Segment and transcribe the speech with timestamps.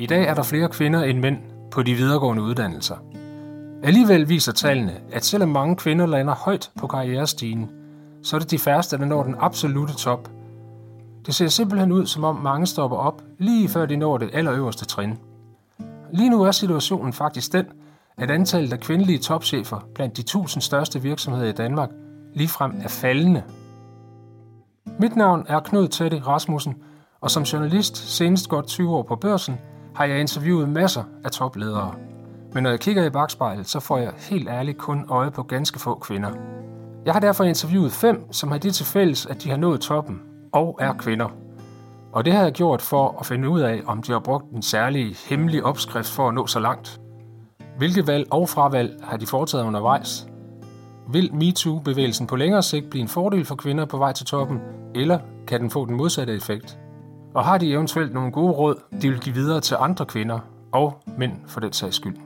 [0.00, 1.38] I dag er der flere kvinder end mænd
[1.70, 2.96] på de videregående uddannelser.
[3.82, 7.70] Alligevel viser tallene, at selvom mange kvinder lander højt på karrierestigen,
[8.22, 10.28] så er det de færreste, der når den absolute top.
[11.26, 14.84] Det ser simpelthen ud, som om mange stopper op, lige før de når det allerøverste
[14.84, 15.18] trin.
[16.12, 17.66] Lige nu er situationen faktisk den,
[18.18, 21.90] at antallet af kvindelige topchefer blandt de 1000 største virksomheder i Danmark
[22.34, 23.42] ligefrem er faldende.
[24.98, 26.74] Mit navn er Knud Teddy Rasmussen,
[27.20, 29.58] og som journalist senest godt 20 år på børsen,
[29.98, 31.94] har jeg interviewet masser af topledere.
[32.54, 35.78] Men når jeg kigger i bagspejlet, så får jeg helt ærligt kun øje på ganske
[35.78, 36.30] få kvinder.
[37.04, 40.20] Jeg har derfor interviewet fem, som har det til fælles, at de har nået toppen
[40.52, 41.28] og er kvinder.
[42.12, 44.62] Og det har jeg gjort for at finde ud af, om de har brugt en
[44.62, 47.00] særlig hemmelig opskrift for at nå så langt.
[47.78, 50.26] Hvilke valg og fravalg har de foretaget undervejs?
[51.12, 54.58] Vil MeToo-bevægelsen på længere sigt blive en fordel for kvinder på vej til toppen,
[54.94, 56.78] eller kan den få den modsatte effekt?
[57.38, 60.40] Og har de eventuelt nogle gode råd, de vil give videre til andre kvinder
[60.72, 62.16] og mænd for den sags skyld?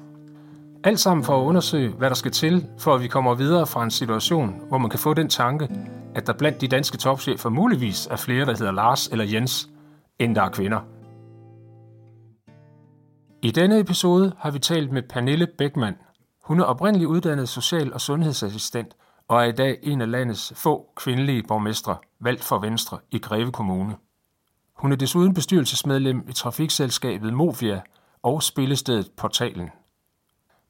[0.85, 3.85] Alt sammen for at undersøge, hvad der skal til, for at vi kommer videre fra
[3.85, 5.69] en situation, hvor man kan få den tanke,
[6.15, 9.69] at der blandt de danske topchefer muligvis er flere, der hedder Lars eller Jens,
[10.19, 10.81] end der er kvinder.
[13.43, 15.97] I denne episode har vi talt med Pernille Beckmann.
[16.45, 18.97] Hun er oprindeligt uddannet social- og sundhedsassistent
[19.29, 23.53] og er i dag en af landets få kvindelige borgmestre, valgt for Venstre i Greve
[23.53, 23.97] Kommune.
[24.83, 27.81] Hun er desuden bestyrelsesmedlem i trafikselskabet Movia
[28.23, 29.71] og spillestedet Portalen.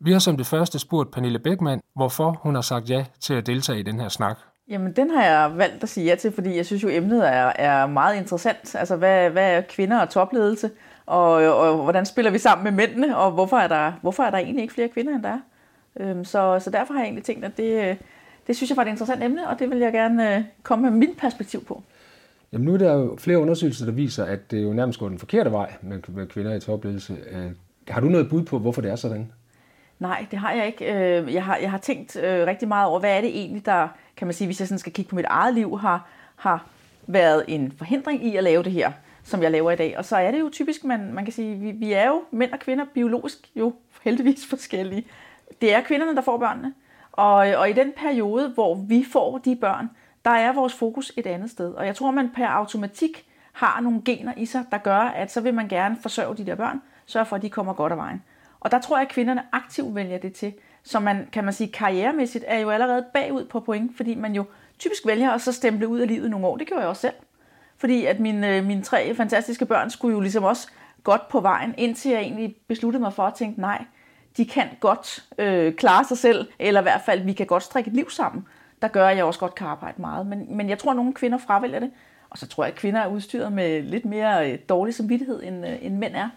[0.01, 3.47] Vi har som det første spurgt Pernille Beckmann, hvorfor hun har sagt ja til at
[3.47, 4.39] deltage i den her snak.
[4.69, 7.53] Jamen, den har jeg valgt at sige ja til, fordi jeg synes jo, emnet er,
[7.55, 8.75] er meget interessant.
[8.75, 10.71] Altså, hvad, hvad er kvinder og topledelse,
[11.07, 14.39] og, og hvordan spiller vi sammen med mændene, og hvorfor er der, hvorfor er der
[14.39, 15.41] egentlig ikke flere kvinder, end der er?
[16.01, 17.99] Øhm, så, så derfor har jeg egentlig tænkt, at det,
[18.47, 20.99] det synes jeg var et interessant emne, og det vil jeg gerne øh, komme med
[20.99, 21.83] mit perspektiv på.
[22.53, 25.19] Jamen nu er der jo flere undersøgelser, der viser, at det jo nærmest går den
[25.19, 27.17] forkerte vej med, kvinder i topledelse.
[27.31, 27.51] Øh,
[27.89, 29.33] har du noget bud på, hvorfor det er sådan?
[29.99, 30.85] Nej, det har jeg ikke.
[30.95, 33.89] Øh, jeg har, jeg har tænkt øh, rigtig meget over, hvad er det egentlig, der,
[34.17, 36.67] kan man sige, hvis jeg sådan skal kigge på mit eget liv, har, har
[37.07, 38.93] været en forhindring i at lave det her,
[39.25, 39.99] som jeg laver i dag.
[39.99, 42.53] Og så er det jo typisk, man, man kan sige, vi, vi er jo mænd
[42.53, 45.05] og kvinder biologisk jo heldigvis forskellige.
[45.61, 46.75] Det er kvinderne, der får børnene.
[47.13, 49.89] Og, og i den periode, hvor vi får de børn,
[50.25, 51.73] der er vores fokus et andet sted.
[51.75, 55.41] Og jeg tror, man per automatik har nogle gener i sig, der gør, at så
[55.41, 58.23] vil man gerne forsørge de der børn, sørge for, at de kommer godt af vejen.
[58.61, 60.55] Og der tror jeg, at kvinderne aktivt vælger det til.
[60.83, 64.45] Så man, kan man sige, karrieremæssigt er jo allerede bagud på point, fordi man jo
[64.79, 66.57] typisk vælger at så stemple ud af livet nogle år.
[66.57, 67.15] Det gjorde jeg også selv.
[67.77, 70.69] Fordi at mine, øh, mine tre fantastiske børn skulle jo ligesom også
[71.05, 73.85] godt på vejen, indtil jeg egentlig besluttede mig for at tænke, nej,
[74.37, 77.89] de kan godt øh, klare sig selv, eller i hvert fald, vi kan godt strikke
[77.89, 78.47] et liv sammen,
[78.83, 80.27] der gør, at jeg også godt kan arbejde meget.
[80.27, 81.91] Men, men jeg tror, at nogle kvinder fravælger det,
[82.31, 85.67] og så tror jeg, at kvinder er udstyret med lidt mere øh, dårlig samvittighed, end,
[85.67, 86.29] øh, end mænd er.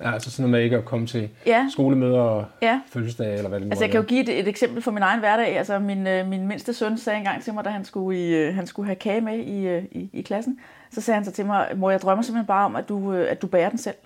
[0.00, 1.66] Ja, altså sådan noget med ikke at komme til ja.
[1.72, 2.80] skolemøder og ja.
[2.86, 5.02] fødselsdage, eller hvad det nu Altså jeg kan jo give et, et eksempel fra min
[5.02, 5.58] egen hverdag.
[5.58, 8.66] Altså min, øh, min mindste søn sagde engang til mig, da han skulle, i, han
[8.66, 10.60] skulle have kage med i, i, i klassen,
[10.92, 13.42] så sagde han så til mig, mor, jeg drømmer simpelthen bare om, at du, at
[13.42, 13.96] du bærer den selv.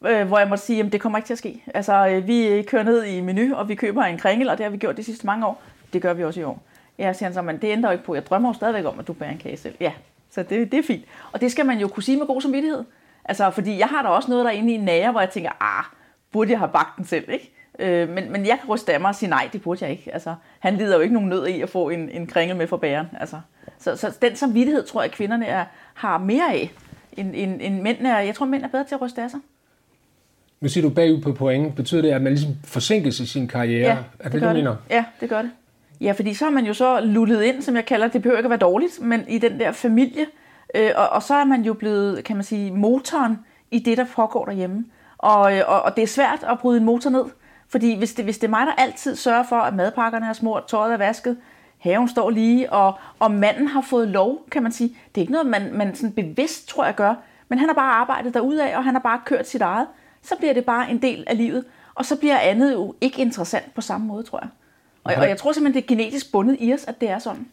[0.00, 1.64] hvor jeg måtte sige, at det kommer ikke til at ske.
[1.74, 4.76] Altså vi kører ned i menu, og vi køber en kringel, og det har vi
[4.76, 5.62] gjort de sidste mange år.
[5.92, 6.62] Det gør vi også i år.
[6.98, 8.14] Ja, siger han så, men det ændrer jo ikke på.
[8.14, 9.74] Jeg drømmer jo stadigvæk om, at du bærer en kage selv.
[9.80, 9.92] Ja,
[10.30, 11.04] så det, det er fint.
[11.32, 12.84] Og det skal man jo kunne sige med god samvittighed.
[13.24, 15.84] Altså, fordi jeg har da også noget derinde i nære, hvor jeg tænker, ah,
[16.32, 17.52] burde jeg have bagt den selv, ikke?
[17.78, 20.14] Øh, men, men jeg kan ryste af mig og sige, nej, det burde jeg ikke.
[20.14, 22.76] Altså, han lider jo ikke nogen nød i at få en, en kringel med for
[22.76, 23.06] bæren.
[23.20, 23.40] Altså,
[23.78, 25.64] så, så den samvittighed tror jeg, at kvinderne er,
[25.94, 26.70] har mere af,
[27.12, 28.18] end, end, end mænd er.
[28.18, 29.40] Jeg tror, mænd er bedre til at ryste af sig.
[30.60, 31.76] Nu siger du bagud på point.
[31.76, 33.88] Betyder det, at man ligesom forsinkes i sin karriere?
[33.88, 35.50] Ja, er det, det, det, det Ja, det gør det.
[36.02, 38.46] Ja, fordi så har man jo så lullet ind, som jeg kalder det, behøver ikke
[38.46, 40.26] at være dårligt, men i den der familie,
[40.74, 43.38] øh, og, og så er man jo blevet, kan man sige, motoren
[43.70, 44.84] i det, der foregår derhjemme.
[45.18, 47.24] Og, øh, og, og det er svært at bryde en motor ned,
[47.68, 50.64] fordi hvis det, hvis det er mig, der altid sørger for, at madpakkerne er smurt,
[50.68, 51.36] tøjet er vasket,
[51.78, 54.88] haven står lige, og, og manden har fået lov, kan man sige.
[54.88, 57.14] Det er ikke noget, man, man sådan bevidst, tror jeg, gør,
[57.48, 59.86] men han har bare arbejdet derudad, og han har bare kørt sit eget.
[60.22, 61.64] Så bliver det bare en del af livet,
[61.94, 64.48] og så bliver andet jo ikke interessant på samme måde, tror jeg.
[65.04, 67.46] Og, og jeg tror simpelthen, det er genetisk bundet i os, at det er sådan.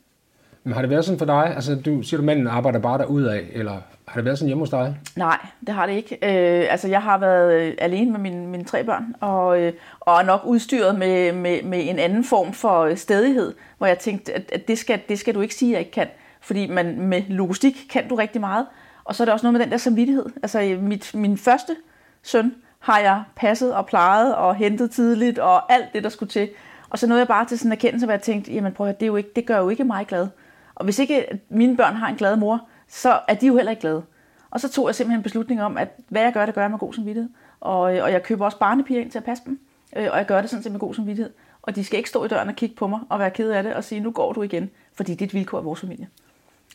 [0.64, 1.54] Men har det været sådan for dig?
[1.56, 4.70] Altså, du siger, du, manden arbejder bare derudad, eller har det været sådan hjemme hos
[4.70, 4.98] dig?
[5.16, 5.38] Nej,
[5.68, 6.16] det har det ikke.
[6.16, 10.20] Øh, altså, jeg har været øh, alene med mine, mine tre børn, og, øh, og
[10.20, 14.52] er nok udstyret med, med, med en anden form for stedighed, hvor jeg tænkte, at,
[14.52, 16.08] at det, skal, det skal du ikke sige, at jeg ikke kan.
[16.42, 18.66] Fordi man, med logistik kan du rigtig meget.
[19.04, 20.26] Og så er der også noget med den der samvittighed.
[20.44, 21.76] Altså, mit, min første
[22.24, 26.50] søn har jeg passet og plejet og hentet tidligt og alt det, der skulle til.
[26.90, 29.00] Og så nåede jeg bare til sådan en erkendelse, hvor jeg tænkte, jamen prøv at
[29.00, 30.28] det, er jo ikke, det gør jo ikke mig glad.
[30.76, 33.82] Og hvis ikke mine børn har en glad mor, så er de jo heller ikke
[33.82, 34.04] glade.
[34.52, 36.72] Og så tog jeg simpelthen en beslutning om, at hvad jeg gør, det gør jeg
[36.72, 37.30] med god samvittighed.
[37.60, 39.60] Og, øh, og jeg køber også barnepiger ind til at passe dem.
[39.96, 41.34] Øh, og jeg gør det sådan set med god samvittighed.
[41.62, 43.64] Og de skal ikke stå i døren og kigge på mig og være ked af
[43.64, 46.08] det og sige, nu går du igen, fordi det er et vilkår af vores familie.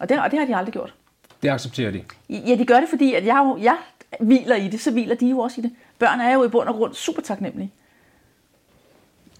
[0.00, 0.94] Og det, og det har de aldrig gjort.
[1.43, 2.05] Det accepterer de?
[2.28, 3.76] Ja, de gør det, fordi at jeg, jeg
[4.20, 5.72] hviler i det, så hviler de jo også i det.
[5.99, 7.72] Børn er jo i bund og grund super taknemmelige.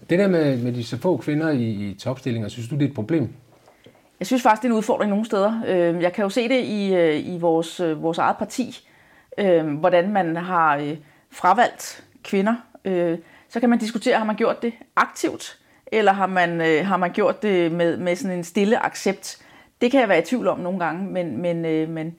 [0.09, 2.87] Det der med, med de så få kvinder i, i topstillinger, synes du, det er
[2.87, 3.29] et problem?
[4.19, 5.61] Jeg synes faktisk, det er en udfordring nogle steder.
[5.67, 8.87] Øhm, jeg kan jo se det i, øh, i vores, øh, vores eget parti,
[9.37, 10.97] øhm, hvordan man har øh,
[11.31, 12.55] fravalgt kvinder.
[13.49, 17.41] Så kan man diskutere, har man gjort det aktivt, eller har man, har man gjort
[17.41, 19.37] det med, med sådan en stille accept.
[19.81, 21.61] Det kan jeg være i tvivl om nogle gange, men, men,
[21.91, 22.15] men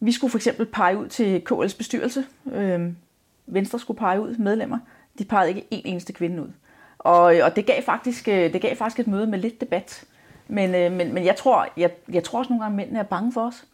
[0.00, 2.24] vi skulle for eksempel pege ud til KL's bestyrelse.
[2.52, 2.96] Øhm,
[3.46, 4.78] Venstre skulle pege ud medlemmer.
[5.18, 6.48] De pegede ikke en eneste kvinde ud.
[7.06, 10.04] Og, og det, gav faktisk, det gav faktisk et møde med lidt debat.
[10.48, 13.02] Men, øh, men, men jeg, tror, jeg, jeg tror også nogle gange, at mændene er
[13.02, 13.64] bange for os.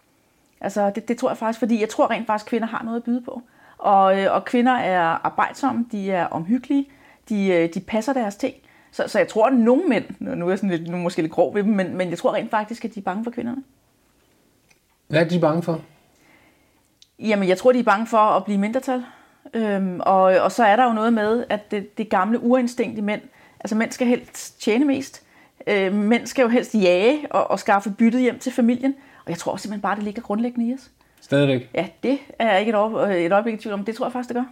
[0.61, 2.97] Altså, det, det tror jeg faktisk, fordi jeg tror rent faktisk, at kvinder har noget
[2.97, 3.43] at byde på.
[3.79, 6.89] Og, øh, og kvinder er arbejdsomme, de er omhyggelige,
[7.29, 8.55] de, øh, de passer deres ting.
[8.93, 11.23] Så, så jeg tror, at nogle mænd, nu er jeg sådan lidt, nu er måske
[11.23, 13.31] lidt grov ved dem, men, men jeg tror rent faktisk, at de er bange for
[13.31, 13.63] kvinderne.
[15.09, 15.81] Hvad er de bange for?
[17.19, 19.05] Jamen, jeg tror, de er bange for at blive mindretal.
[19.55, 23.01] Øhm, og, og så er der jo noget med, at det, det gamle urinstinkt i
[23.01, 23.21] mænd,
[23.61, 25.23] altså mænd skal helst tjene mest,
[25.67, 28.95] Øh, mænd skal jo helst jage og, og skaffe byttet hjem til familien.
[29.25, 30.91] Og jeg tror simpelthen bare, det ligger grundlæggende i os.
[31.21, 31.71] Stadigvæk?
[31.75, 33.85] Ja, det er jeg ikke et, år, øh, et øjeblik i tvivl om.
[33.85, 34.45] Det tror jeg faktisk, det gør.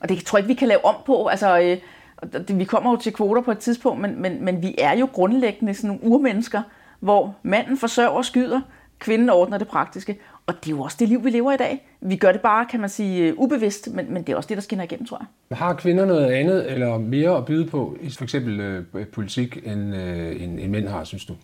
[0.00, 1.26] Og det tror jeg ikke, vi kan lave om på.
[1.26, 4.96] Altså, øh, vi kommer jo til kvoter på et tidspunkt, men, men, men vi er
[4.96, 6.62] jo grundlæggende sådan nogle urmennesker,
[7.00, 8.60] hvor manden forsørger og skyder,
[8.98, 10.18] kvinden ordner det praktiske.
[10.46, 11.86] Og det er jo også det liv, vi lever i dag.
[12.00, 14.56] Vi gør det bare, kan man sige, øh, ubevidst, men, men det er også det,
[14.56, 15.58] der skinner igennem, tror jeg.
[15.58, 19.96] Har kvinder noget andet eller mere at byde på i for eksempel øh, politik, end,
[19.96, 21.34] øh, end, end mænd har, synes du?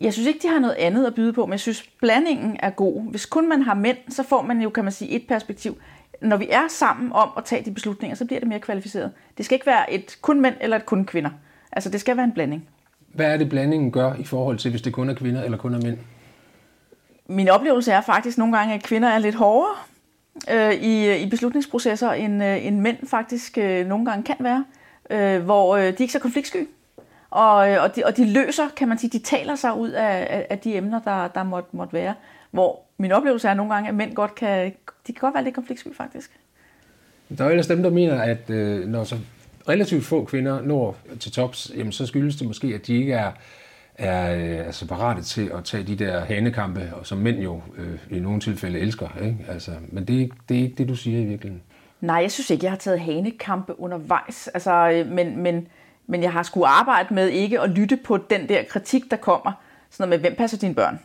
[0.00, 2.70] Jeg synes ikke, de har noget andet at byde på, men jeg synes, blandingen er
[2.70, 3.10] god.
[3.10, 5.76] Hvis kun man har mænd, så får man jo, kan man sige, et perspektiv.
[6.22, 9.10] Når vi er sammen om at tage de beslutninger, så bliver det mere kvalificeret.
[9.36, 11.30] Det skal ikke være et kun mænd eller et kun kvinder.
[11.72, 12.68] Altså, det skal være en blanding.
[13.14, 15.74] Hvad er det, blandingen gør i forhold til, hvis det kun er kvinder eller kun
[15.74, 15.98] er mænd?
[17.26, 19.74] Min oplevelse er faktisk nogle gange, at kvinder er lidt hårdere
[20.50, 24.64] øh, i, øh, i beslutningsprocesser, end, øh, end mænd faktisk øh, nogle gange kan være,
[25.10, 26.68] øh, hvor øh, de er ikke så konfliktsky.
[27.30, 30.26] Og, øh, og, de, og de løser, kan man sige, de taler sig ud af,
[30.30, 32.14] af, af de emner, der, der måtte, måtte være.
[32.50, 34.66] Hvor min oplevelse er nogle gange, at mænd godt kan,
[35.06, 36.30] de kan godt være lidt konfliktsky faktisk.
[37.38, 39.16] Der er ellers dem, der mener, at øh, når så
[39.68, 43.32] relativt få kvinder når til tops, jamen, så skyldes det måske, at de ikke er
[43.98, 47.98] er øh, altså parate til at tage de der hanekampe, og som mænd jo øh,
[48.10, 49.08] i nogle tilfælde elsker.
[49.22, 49.38] Ikke?
[49.48, 51.62] Altså, men det er, det er ikke det, du siger i virkeligheden.
[52.00, 54.48] Nej, jeg synes ikke, jeg har taget hanekampe undervejs.
[54.48, 55.68] Altså, øh, men, men,
[56.06, 59.52] men jeg har skulle arbejde med ikke at lytte på den der kritik, der kommer.
[59.90, 61.00] Sådan noget med, hvem passer dine børn?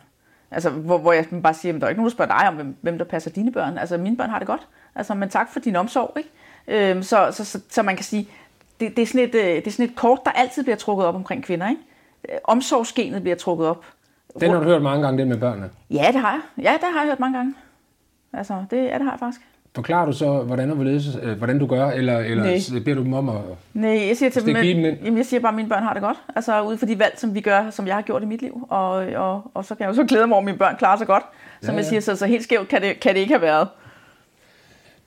[0.50, 2.54] Altså, hvor, hvor jeg bare siger, at der er ikke nogen, der spørger dig om,
[2.54, 3.78] hvem, hvem der passer dine børn.
[3.78, 4.66] Altså, mine børn har det godt.
[4.94, 6.16] Altså, men tak for din omsorg.
[6.16, 6.90] Ikke?
[6.90, 8.28] Øhm, så, så, så, så man kan sige,
[8.80, 11.06] det, det, er sådan et, øh, det er sådan et kort, der altid bliver trukket
[11.06, 11.68] op omkring kvinder.
[11.68, 11.82] Ikke?
[12.44, 13.84] Omsorgsgenet bliver trukket op.
[14.40, 15.70] Den har du hørt mange gange, den med børnene?
[15.90, 16.64] Ja, det har jeg.
[16.64, 17.54] Ja, det har jeg hørt mange gange.
[18.32, 19.40] Altså, det, ja, det har jeg faktisk.
[19.74, 22.80] Forklarer du så, hvordan, hvorledes, øh, hvordan du gør, eller, eller Nej.
[22.84, 23.36] beder du dem om at
[23.74, 26.16] Nej, jeg siger til dem, jamen, jeg siger bare, at mine børn har det godt.
[26.36, 28.66] Altså ud fra de valg, som vi gør, som jeg har gjort i mit liv.
[28.70, 30.98] Og, og, og så kan jeg jo så glæde mig over, at mine børn klarer
[30.98, 31.22] sig godt.
[31.60, 31.76] Som ja, ja.
[31.76, 33.68] jeg siger, så, så helt skævt kan det, kan det ikke have været.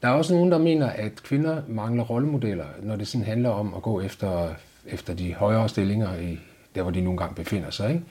[0.01, 3.73] Der er også nogen, der mener, at kvinder mangler rollemodeller, når det sådan handler om
[3.75, 4.47] at gå efter,
[4.85, 6.39] efter de højere stillinger i,
[6.75, 7.89] der hvor de nogle gange befinder sig.
[7.89, 8.03] Ikke?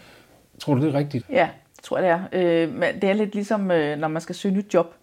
[0.58, 1.26] Tror du, det er rigtigt?
[1.30, 2.62] Ja, det tror jeg, det er.
[2.62, 4.94] Øh, men det er lidt ligesom, øh, når man skal søge nyt job.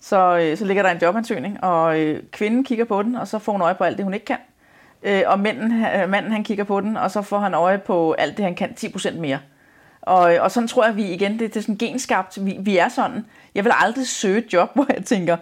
[0.00, 3.38] Så, øh, så ligger der en jobansøgning, og øh, kvinden kigger på den, og så
[3.38, 4.38] får hun øje på alt det, hun ikke kan.
[5.02, 8.12] Øh, og manden, øh, manden han kigger på den, og så får han øje på
[8.12, 9.38] alt det, han kan 10% mere.
[10.02, 12.46] Og, øh, og sådan tror jeg, vi igen, det, det er sådan genskabt.
[12.46, 13.26] Vi, vi er sådan.
[13.54, 15.36] Jeg vil aldrig søge et job, hvor jeg tænker,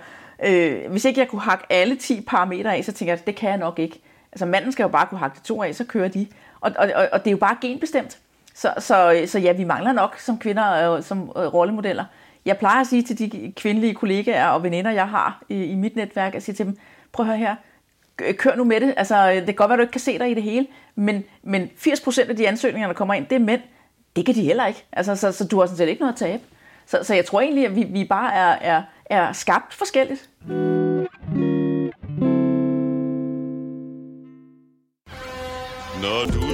[0.45, 3.51] øh, hvis ikke jeg kunne hakke alle 10 parametre af, så tænker jeg, det kan
[3.51, 4.01] jeg nok ikke.
[4.37, 6.27] Altså manden skal jo bare kunne hakke to af, så kører de.
[6.61, 8.19] Og, og, og det er jo bare genbestemt.
[8.55, 12.05] Så, så, så ja, vi mangler nok som kvinder øh, som øh, rollemodeller.
[12.45, 15.97] Jeg plejer at sige til de kvindelige kollegaer og veninder, jeg har i, i mit
[15.97, 16.79] netværk, at sige til dem,
[17.13, 17.57] prøv at høre her,
[18.33, 18.95] kør nu med det.
[18.97, 21.25] Altså, øh, det kan godt være, du ikke kan se dig i det hele, men,
[21.43, 23.61] men 80% af de ansøgninger, der kommer ind, det er mænd.
[24.17, 24.85] Det kan de heller ikke.
[24.93, 26.43] Altså, så, så du har sådan set ikke noget at tabe.
[26.87, 30.29] Så, så jeg tror egentlig, at vi, vi bare er, er, er skabt forskelligt.
[30.47, 30.76] Mm.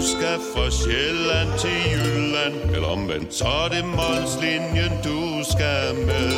[0.02, 2.54] Du skal fra Sjælland til Jylland.
[2.74, 5.18] Eller omvendt, så er det Molslinjen, du
[5.52, 6.32] skal med.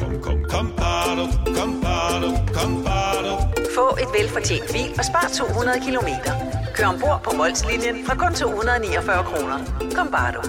[0.00, 1.24] Kom, kom, kom, bado,
[1.56, 3.32] kom, bado, kom, bado.
[3.76, 6.32] Få et velfortjent bil og spar 200 kilometer.
[6.74, 9.58] Kør ombord på Molslinjen fra kun 249 kroner.
[9.96, 10.42] Kom, bare du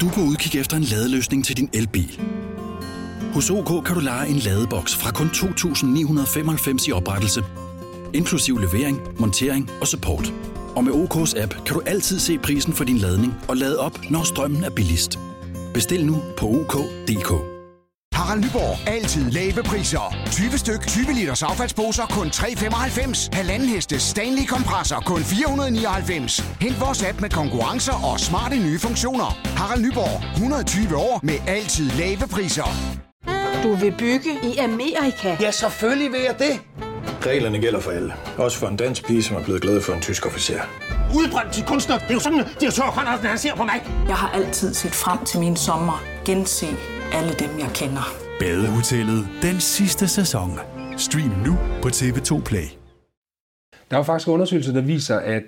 [0.00, 2.20] du på udkig efter en ladeløsning til din elbil.
[3.34, 7.44] Hos OK kan du lege en ladeboks fra kun 2.995 i oprettelse,
[8.14, 10.32] inklusiv levering, montering og support.
[10.76, 14.00] Og med OK's app kan du altid se prisen for din ladning og lade op,
[14.10, 15.18] når strømmen er billigst.
[15.74, 17.52] Bestil nu på OK.dk.
[18.14, 18.88] Harald Nyborg.
[18.88, 20.16] Altid lave priser.
[20.30, 23.28] 20 styk, 20 liters affaldsposer kun 3,95.
[23.32, 26.40] Halvanden heste Stanley kompresser kun 499.
[26.60, 29.38] Hent vores app med konkurrencer og smarte nye funktioner.
[29.44, 30.32] Harald Nyborg.
[30.34, 32.68] 120 år med altid lave priser.
[33.62, 35.36] Du vil bygge i Amerika?
[35.40, 36.91] Ja, selvfølgelig vil jeg det.
[37.26, 38.14] Reglerne gælder for alle.
[38.38, 40.60] Også for en dansk pige, som er blevet glad for en tysk officer.
[41.14, 41.98] Udbrændt til kunstner.
[41.98, 43.82] Det er jo sådan, at direktør Conradsen, han ser på mig.
[44.08, 46.02] Jeg har altid set frem til min sommer.
[46.24, 46.66] Gense
[47.12, 48.14] alle dem, jeg kender.
[48.40, 50.58] Badehotellet den sidste sæson.
[50.96, 52.66] Stream nu på TV2 Play.
[53.90, 55.42] Der er jo faktisk undersøgelser, der viser, at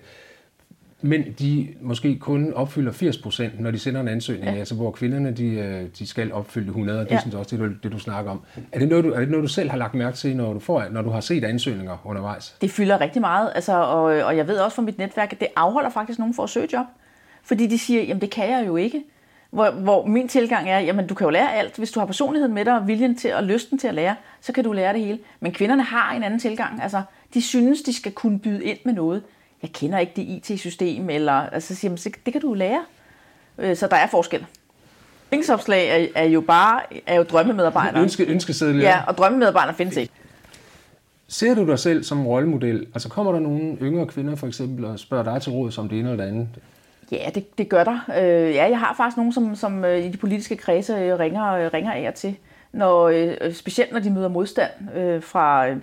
[1.04, 4.58] mænd de måske kun opfylder 80 procent, når de sender en ansøgning, ja.
[4.58, 7.20] altså hvor kvinderne de, øh, de skal opfylde 100, og det ja.
[7.20, 8.40] synes også, det, du, det du snakker om.
[8.72, 10.58] Er det, noget, du, er det noget, du selv har lagt mærke til, når du,
[10.58, 12.56] får, når du har set ansøgninger undervejs?
[12.60, 15.48] Det fylder rigtig meget, altså, og, og jeg ved også fra mit netværk, at det
[15.56, 16.86] afholder faktisk nogen for at søge job.
[17.42, 19.02] Fordi de siger, jamen det kan jeg jo ikke.
[19.50, 21.76] Hvor, hvor min tilgang er, jamen du kan jo lære alt.
[21.76, 24.52] Hvis du har personligheden med dig og viljen til og lysten til at lære, så
[24.52, 25.18] kan du lære det hele.
[25.40, 26.82] Men kvinderne har en anden tilgang.
[26.82, 27.02] Altså,
[27.34, 29.22] de synes, de skal kunne byde ind med noget
[29.64, 32.84] jeg kender ikke det IT-system, eller altså, siger, man, det kan du lære.
[33.58, 34.46] Øh, så der er forskel.
[35.30, 38.02] Linksopslag er, er jo bare er jo drømmemedarbejdere.
[38.02, 39.02] Ønske, ønskesedel, ja.
[39.06, 40.12] og drømmemedarbejdere findes ikke.
[41.28, 42.86] Ser du dig selv som rollemodel?
[42.94, 45.98] Altså kommer der nogle yngre kvinder for eksempel og spørger dig til råd som det
[45.98, 46.48] ene eller det andet?
[47.12, 47.98] Ja, det, det gør der.
[48.18, 51.92] Øh, ja, jeg har faktisk nogen, som, som øh, i de politiske kredse ringer, ringer
[51.92, 52.36] af og til.
[52.72, 55.76] Når, øh, specielt når de møder modstand øh, fra øh,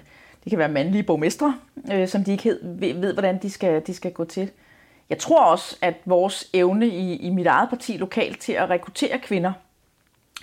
[0.44, 1.56] det kan være mandlige borgmestre,
[1.94, 4.52] øh, som de ikke ved, ved, hvordan de skal, de skal gå til.
[5.10, 9.20] Jeg tror også, at vores evne i, i mit eget parti lokalt til at rekruttere
[9.20, 9.54] kvinder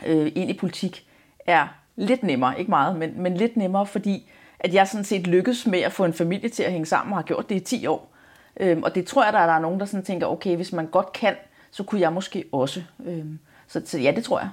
[0.06, 1.06] øh, ind i politik
[1.46, 5.66] er lidt nemmere, ikke meget, men, men lidt nemmere, fordi at jeg sådan set lykkes
[5.66, 7.86] med at få en familie til at hænge sammen og har gjort det i 10
[7.86, 8.12] år.
[8.60, 10.72] Øhm, og det tror jeg, der er, der er nogen, der sådan tænker, okay, hvis
[10.72, 11.34] man godt kan,
[11.70, 12.82] så kunne jeg måske også.
[13.04, 14.48] Øhm, så, så ja, det tror jeg.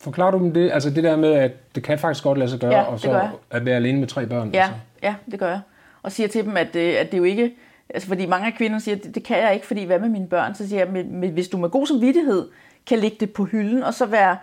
[0.00, 0.70] Forklarer du dem det?
[0.72, 3.28] Altså det der med, at det kan faktisk godt lade sig gøre, ja, og så
[3.50, 4.50] at være alene med tre børn?
[4.54, 4.74] Ja, altså.
[5.02, 5.60] ja, det gør jeg.
[6.02, 7.54] Og siger til dem, at, det, at det jo ikke...
[7.94, 10.08] Altså fordi mange af kvinderne siger, at det, det kan jeg ikke, fordi hvad med
[10.08, 10.54] mine børn?
[10.54, 12.48] Så siger jeg, med, med, hvis du med god samvittighed
[12.86, 14.36] kan lægge det på hylden, og så være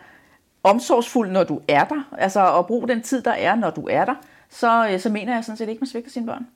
[0.63, 4.05] omsorgsfuld, når du er der, altså at bruge den tid, der er, når du er
[4.05, 4.15] der,
[4.49, 6.47] så, øh, så mener jeg sådan set ikke, man svigter sine børn.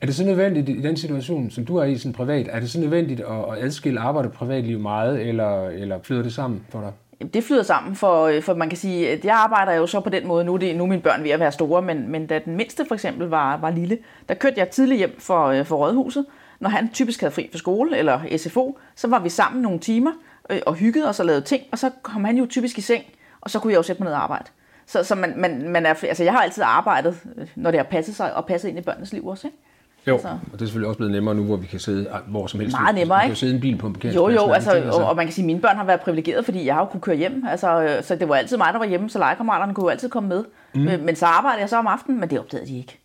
[0.00, 2.70] Er det så nødvendigt i den situation, som du er i sådan privat, er det
[2.70, 6.92] så nødvendigt at adskille arbejde og privatliv meget, eller, eller flyder det sammen for dig?
[7.34, 10.10] Det flyder sammen, for, øh, for man kan sige, at jeg arbejder jo så på
[10.10, 12.26] den måde, nu er, det, nu er mine børn ved at være store, men, men
[12.26, 13.98] da den mindste for eksempel var, var lille,
[14.28, 16.26] der kørte jeg tidligt hjem for, øh, for rådhuset.
[16.60, 20.12] Når han typisk havde fri fra skole eller SFO, så var vi sammen nogle timer
[20.50, 23.04] øh, og hyggede os og lavede ting, og så kom han jo typisk i seng,
[23.40, 24.44] og så kunne jeg jo sætte mig ned og arbejde.
[24.86, 27.84] Så, så man, man, man er, altså jeg har altid arbejdet, øh, når det har
[27.84, 29.46] passet sig, og passet ind i børnenes liv også.
[29.46, 29.58] Ikke?
[30.06, 30.28] Jo, altså.
[30.28, 32.76] og det er selvfølgelig også blevet nemmere nu, hvor vi kan sidde hvor som helst.
[32.80, 33.28] Meget nemmere, ikke?
[33.28, 34.34] Vi kan sidde en bil på en parkeringsplads.
[34.36, 35.00] Jo, jo, altså, ting, altså.
[35.00, 37.02] Og, man kan sige, at mine børn har været privilegeret, fordi jeg har jo kunnet
[37.02, 37.44] køre hjem.
[37.48, 40.08] Altså, øh, så det var altid mig, der var hjemme, så legekammeraterne kunne jo altid
[40.08, 40.44] komme med.
[40.74, 40.88] Mm.
[40.88, 42.98] Øh, men så arbejdede jeg så om aftenen, men det opdagede de ikke.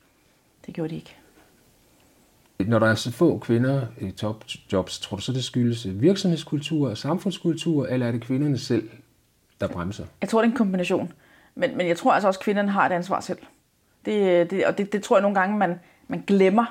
[0.66, 1.16] Det gjorde de ikke.
[2.60, 6.98] Når der er så få kvinder i topjobs, tror du så, det skyldes virksomhedskultur og
[6.98, 8.90] samfundskultur, eller er det kvinderne selv,
[9.62, 10.06] der bremser?
[10.22, 11.14] Jeg tror, det er en kombination.
[11.56, 13.38] Men, men jeg tror altså også, at kvinderne har et ansvar selv.
[14.06, 16.66] Det, det, og det, det tror jeg nogle gange, man, man glemmer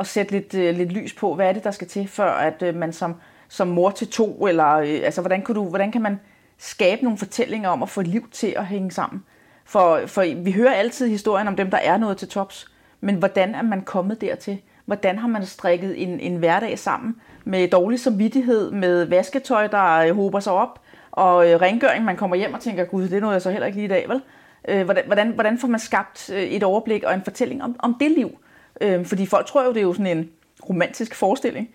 [0.00, 2.62] og sætte lidt, øh, lidt lys på, hvad er det, der skal til, før at
[2.62, 3.14] øh, man som,
[3.48, 6.20] som mor til to, eller øh, altså, hvordan, kan du, hvordan kan man
[6.58, 9.24] skabe nogle fortællinger om at få liv til at hænge sammen?
[9.64, 13.54] For, for vi hører altid historien om dem, der er noget til tops, men hvordan
[13.54, 14.60] er man kommet dertil?
[14.84, 20.14] Hvordan har man strikket en, en hverdag sammen med dårlig samvittighed, med vasketøj, der øh,
[20.14, 20.80] hober sig op,
[21.10, 23.78] og øh, rengøring, man kommer hjem og tænker, gud, det er jeg så heller ikke
[23.78, 24.22] lige i dag, vel?
[24.68, 27.96] Øh, hvordan, hvordan, hvordan får man skabt øh, et overblik og en fortælling om, om
[28.00, 28.38] det liv?
[28.80, 30.30] Øh, fordi folk tror jo, det er jo sådan en
[30.68, 31.70] romantisk forestilling.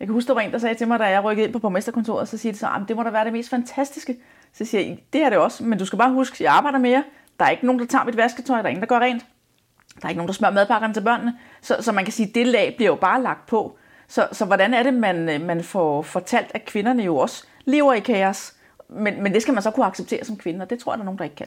[0.00, 1.58] Jeg kan huske, der var en, der sagde til mig, da jeg rykkede ind på
[1.58, 4.16] borgmesterkontoret, så siger de så, ah, at det må da være det mest fantastiske.
[4.52, 6.78] Så siger jeg, det er det også, men du skal bare huske, at jeg arbejder
[6.78, 7.04] mere.
[7.38, 9.26] Der er ikke nogen, der tager mit vasketøj, der er ingen, der gør rent.
[10.00, 11.38] Der er ikke nogen, der smører madpakkerne til børnene.
[11.62, 13.78] Så, så man kan sige, at det lag bliver jo bare lagt på.
[14.08, 17.92] Så, så hvordan er det, man, øh, man får fortalt, at kvinderne jo også lever
[17.92, 18.54] i kaos?
[18.88, 21.02] Men, men det skal man så kunne acceptere som kvinde, og det tror jeg, der
[21.02, 21.46] er nogen, der ikke kan.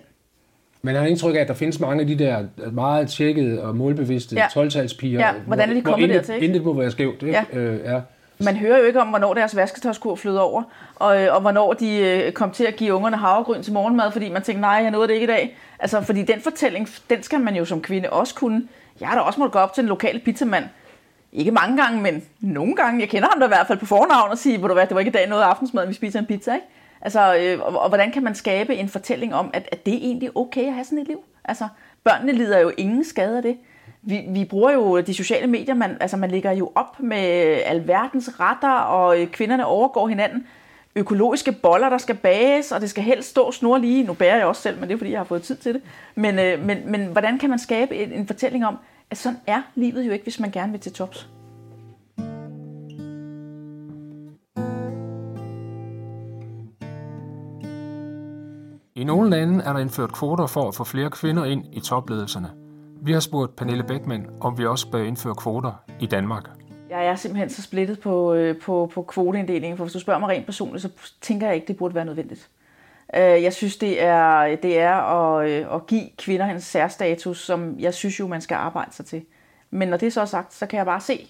[0.81, 3.75] Men jeg har indtryk af, at der findes mange af de der meget tjekkede og
[3.75, 4.45] målbevidste ja.
[4.45, 5.19] 12-talspiger.
[5.19, 6.35] Ja, hvordan er de kommet dertil?
[6.35, 6.47] Ikke?
[6.47, 7.23] Intet må være skævt.
[7.23, 7.45] Ikke?
[7.53, 7.59] Ja.
[7.59, 7.99] Øh, ja.
[8.39, 10.63] Man hører jo ikke om, hvornår deres vasketøjskur flød over,
[10.95, 14.29] og, øh, og hvornår de øh, kom til at give ungerne havregryn til morgenmad, fordi
[14.29, 15.57] man tænkte, nej, jeg nåede det ikke i dag.
[15.79, 18.63] Altså, fordi den fortælling, den skal man jo som kvinde også kunne.
[18.99, 20.65] Jeg har da også måttet gå op til en lokal pizzamand.
[21.33, 23.01] Ikke mange gange, men nogle gange.
[23.01, 24.93] Jeg kender ham da i hvert fald på fornavn og sige, hvor du hvad, det
[24.93, 26.65] var ikke i dag noget aftensmad, vi spiser en pizza, ikke?
[27.01, 29.97] Altså, øh, og, og hvordan kan man skabe en fortælling om, at, at det er
[29.97, 31.23] egentlig okay at have sådan et liv?
[31.45, 31.67] Altså,
[32.03, 33.57] børnene lider jo ingen skade af det.
[34.01, 37.17] Vi, vi bruger jo de sociale medier, man, altså man ligger jo op med
[37.65, 40.47] alverdens retter, og øh, kvinderne overgår hinanden.
[40.95, 44.03] Økologiske boller, der skal bages, og det skal helst stå snor lige.
[44.03, 45.81] Nu bærer jeg også selv, men det er fordi, jeg har fået tid til det.
[46.15, 48.77] Men, øh, men, men hvordan kan man skabe en, en fortælling om,
[49.11, 51.29] at sådan er livet jo ikke, hvis man gerne vil til tops?
[58.97, 62.51] I nogle lande er der indført kvoter for at få flere kvinder ind i topledelserne.
[63.01, 66.43] Vi har spurgt Pernille Beckmann, om vi også bør indføre kvoter i Danmark.
[66.89, 70.29] Jeg er simpelthen så splittet på, øh, på, på kvoteinddelingen, for hvis du spørger mig
[70.29, 70.89] rent personligt, så
[71.21, 72.49] tænker jeg ikke, det burde være nødvendigt.
[73.15, 77.79] Øh, jeg synes, det er, det er at, øh, at give kvinder en særstatus, som
[77.79, 79.21] jeg synes jo, man skal arbejde sig til.
[79.71, 81.27] Men når det er sagt, så kan jeg bare se,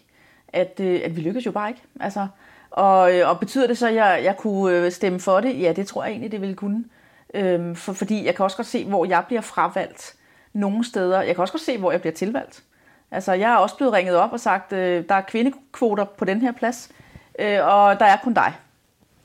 [0.47, 1.81] at, at vi lykkes jo bare ikke.
[2.00, 2.27] Altså,
[2.71, 5.62] og, og betyder det så, at jeg, jeg kunne stemme for det?
[5.62, 6.86] Ja, det tror jeg egentlig, det ville kunne.
[7.34, 10.15] Øhm, for, fordi jeg kan også godt se, hvor jeg bliver fravalgt
[10.53, 11.22] nogle steder.
[11.22, 12.63] Jeg kan også godt se, hvor jeg bliver tilvalgt.
[13.12, 16.41] Altså, jeg er også blevet ringet op og sagt, øh, der er kvindekvoter på den
[16.41, 16.91] her plads,
[17.39, 18.53] øh, og der er kun dig.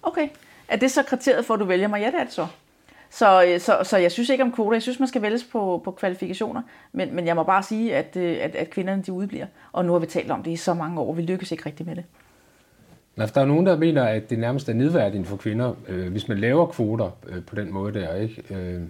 [0.02, 0.28] Okay.
[0.68, 2.00] Er det så kriteriet for, at du vælger mig?
[2.00, 2.46] Ja, det er det så.
[3.10, 4.72] Så, øh, så, så jeg synes ikke om kvoter.
[4.72, 6.62] Jeg synes, man skal vælges på, på kvalifikationer.
[6.92, 9.46] Men, men jeg må bare sige, at, øh, at, at kvinderne de udbliver.
[9.72, 11.12] Og nu har vi talt om det i så mange år.
[11.12, 12.04] Vi lykkes ikke rigtigt med det.
[13.16, 16.38] Der er nogen, der mener, at det nærmest er nedværdigt for kvinder, øh, hvis man
[16.38, 18.14] laver kvoter øh, på den måde der.
[18.14, 18.54] Ikke?
[18.54, 18.80] Øh,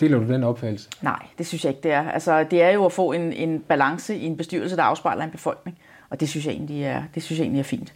[0.00, 0.90] deler du den opfattelse?
[1.02, 2.10] Nej, det synes jeg ikke, det er.
[2.10, 5.30] Altså, det er jo at få en, en balance i en bestyrelse, der afspejler en
[5.30, 5.78] befolkning.
[6.10, 7.94] Og det synes jeg egentlig er, det synes jeg egentlig er fint.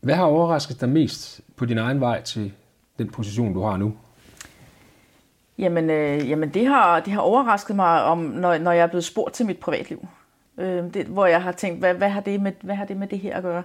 [0.00, 2.52] Hvad har overrasket dig mest på din egen vej til
[2.98, 3.94] den position, du har nu?
[5.58, 9.04] Jamen, øh, jamen det, har, det har overrasket mig, om, når, når jeg er blevet
[9.04, 10.08] spurgt til mit privatliv.
[10.58, 13.06] Øh, det, hvor jeg har tænkt, hvad, hvad, har det med, hvad har det med
[13.06, 13.62] det her at gøre?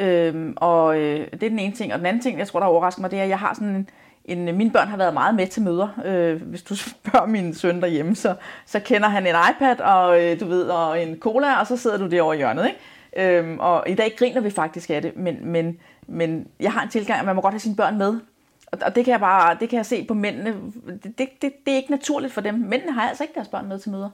[0.00, 1.92] Øhm, og øh, det er den ene ting.
[1.92, 3.68] Og den anden ting, jeg tror, der overrasker mig, det er, at jeg har sådan
[3.68, 3.88] en,
[4.24, 5.88] en øh, mine børn har været meget med til møder.
[6.04, 8.34] Øh, hvis du spørger min søn derhjemme, så,
[8.66, 11.98] så kender han en iPad og, øh, du ved, og en cola, og så sidder
[11.98, 12.66] du derovre i hjørnet.
[12.66, 13.38] Ikke?
[13.38, 16.88] Øhm, og i dag griner vi faktisk af det, men, men, men jeg har en
[16.88, 18.20] tilgang, at man må godt have sine børn med.
[18.66, 20.54] Og, og det kan jeg bare det kan jeg se på mændene.
[20.86, 22.54] Det, det, det, det er ikke naturligt for dem.
[22.54, 24.10] Mændene har altså ikke deres børn med til møder.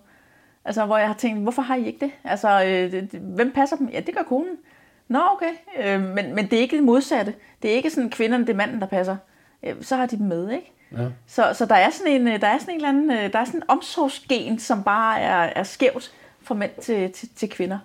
[0.65, 2.11] Altså, hvor jeg har tænkt, hvorfor har I ikke det?
[2.25, 3.89] Altså, øh, det, hvem passer dem?
[3.89, 4.57] Ja, det gør konen.
[5.09, 5.53] Nå, okay.
[5.85, 7.35] Øh, men, men det er ikke det modsatte.
[7.63, 9.17] Det er ikke sådan, kvinderne, det er manden, der passer.
[9.63, 10.73] Øh, så har de dem med, ikke?
[10.93, 11.07] Ja.
[11.27, 13.39] Så, så der er sådan en, øh, der er sådan en eller anden, øh, der
[13.39, 17.79] er sådan en omsorgsgen, som bare er, er skævt fra mænd til, til, til kvinder.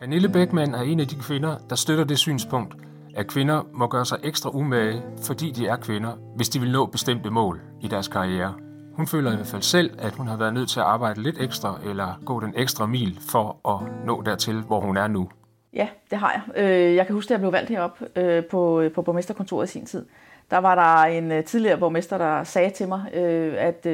[0.00, 2.74] Pernille Beckmann er en af de kvinder, der støtter det synspunkt,
[3.16, 6.86] at kvinder må gøre sig ekstra umage, fordi de er kvinder, hvis de vil nå
[6.86, 8.54] bestemte mål i deres karriere.
[9.02, 11.40] Hun føler i hvert fald selv, at hun har været nødt til at arbejde lidt
[11.40, 15.28] ekstra, eller gå den ekstra mil for at nå dertil, hvor hun er nu.
[15.72, 16.64] Ja, det har jeg.
[16.64, 19.72] Øh, jeg kan huske, at jeg blev valgt herop øh, på, øh, på borgmesterkontoret i
[19.72, 20.06] sin tid.
[20.50, 23.12] Der var der en tidligere borgmester, der sagde til mig,
[23.58, 23.86] at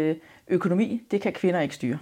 [0.48, 1.98] økonomi, det kan kvinder ikke styre.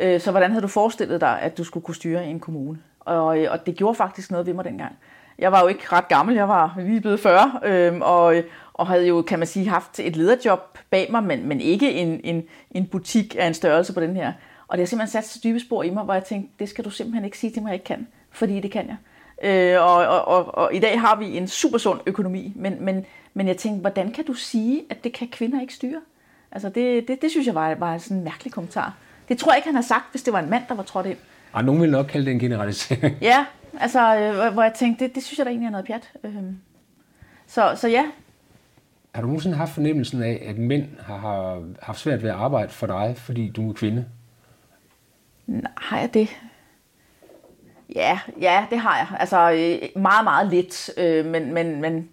[0.00, 2.78] Så hvordan havde du forestillet dig, at du skulle kunne styre en kommune?
[3.00, 4.96] Og, og det gjorde faktisk noget ved mig dengang.
[5.38, 8.34] Jeg var jo ikke ret gammel, jeg var lige blevet 40, øh, og,
[8.74, 12.20] og havde jo, kan man sige, haft et lederjob bag mig, men, men ikke en,
[12.24, 14.32] en, en butik af en størrelse på den her.
[14.68, 16.84] Og det har simpelthen sat så dybe spor i mig, hvor jeg tænkte, det skal
[16.84, 18.96] du simpelthen ikke sige til mig, jeg ikke kan, fordi det kan jeg.
[19.42, 23.06] Øh, og, og, og, og i dag har vi en super sund økonomi, men, men,
[23.34, 26.00] men jeg tænkte, hvordan kan du sige, at det kan kvinder ikke styre?
[26.52, 28.94] Altså det, det, det synes jeg var, var sådan en mærkelig kommentar.
[29.28, 31.06] Det tror jeg ikke, han har sagt, hvis det var en mand, der var trådt
[31.06, 31.16] ind.
[31.52, 33.16] Og nogen vil nok kalde det en generalisering.
[33.20, 33.46] Ja,
[33.80, 36.12] altså, øh, hvor jeg tænkte, det, det synes jeg da egentlig er noget pjat.
[36.24, 36.34] Øh,
[37.46, 38.04] så, så ja.
[39.14, 42.72] Har du nogensinde haft fornemmelsen af, at mænd har, har haft svært ved at arbejde
[42.72, 44.04] for dig, fordi du er kvinde?
[45.46, 46.28] Nej, har jeg det?
[47.94, 49.06] Ja, ja, det har jeg.
[49.20, 50.90] Altså øh, meget, meget lidt.
[50.96, 52.08] Øh, men, men, men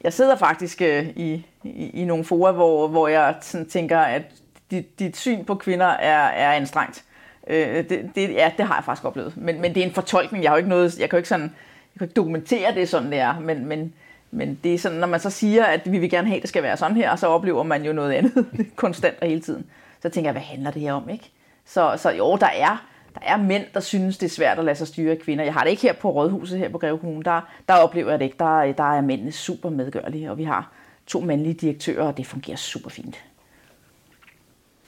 [0.00, 4.22] jeg sidder faktisk øh, i, i, i nogle forer, hvor, hvor jeg sådan tænker, at
[4.70, 7.04] dit, dit syn på kvinder er, er anstrengt.
[7.46, 9.36] Øh, det, det, ja, det har jeg faktisk oplevet.
[9.36, 10.44] Men, men det er en fortolkning.
[10.44, 11.52] Jeg har jo ikke noget, jeg kan jo ikke sådan,
[11.94, 13.40] jeg kan ikke dokumentere det sådan, det er.
[13.40, 13.92] Men, men,
[14.30, 16.48] men det er sådan, når man så siger, at vi vil gerne have, at det
[16.48, 19.66] skal være sådan her, så oplever man jo noget andet konstant og hele tiden.
[20.02, 21.30] Så tænker jeg, hvad handler det her om, ikke?
[21.64, 24.76] Så, så jo, der er, der er mænd, der synes, det er svært at lade
[24.76, 25.44] sig styre af kvinder.
[25.44, 27.22] Jeg har det ikke her på Rådhuset, her på Greve Kommune.
[27.22, 28.36] Der, der oplever jeg det ikke.
[28.38, 30.72] Der, der er mændene super medgørlige, og vi har
[31.06, 33.24] to mandlige direktører, og det fungerer super fint.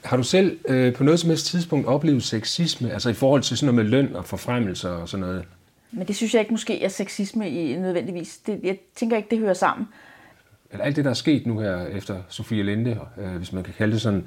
[0.05, 3.57] Har du selv øh, på noget som helst tidspunkt oplevet sexisme, altså i forhold til
[3.57, 5.45] sådan noget med løn og forfremmelser og sådan noget?
[5.91, 8.39] Men det synes jeg ikke måske er sexisme i nødvendigvis.
[8.39, 9.89] Det, jeg tænker ikke, det hører sammen.
[10.71, 13.93] Alt det, der er sket nu her efter Sofie Linde, øh, hvis man kan kalde
[13.93, 14.27] det sådan,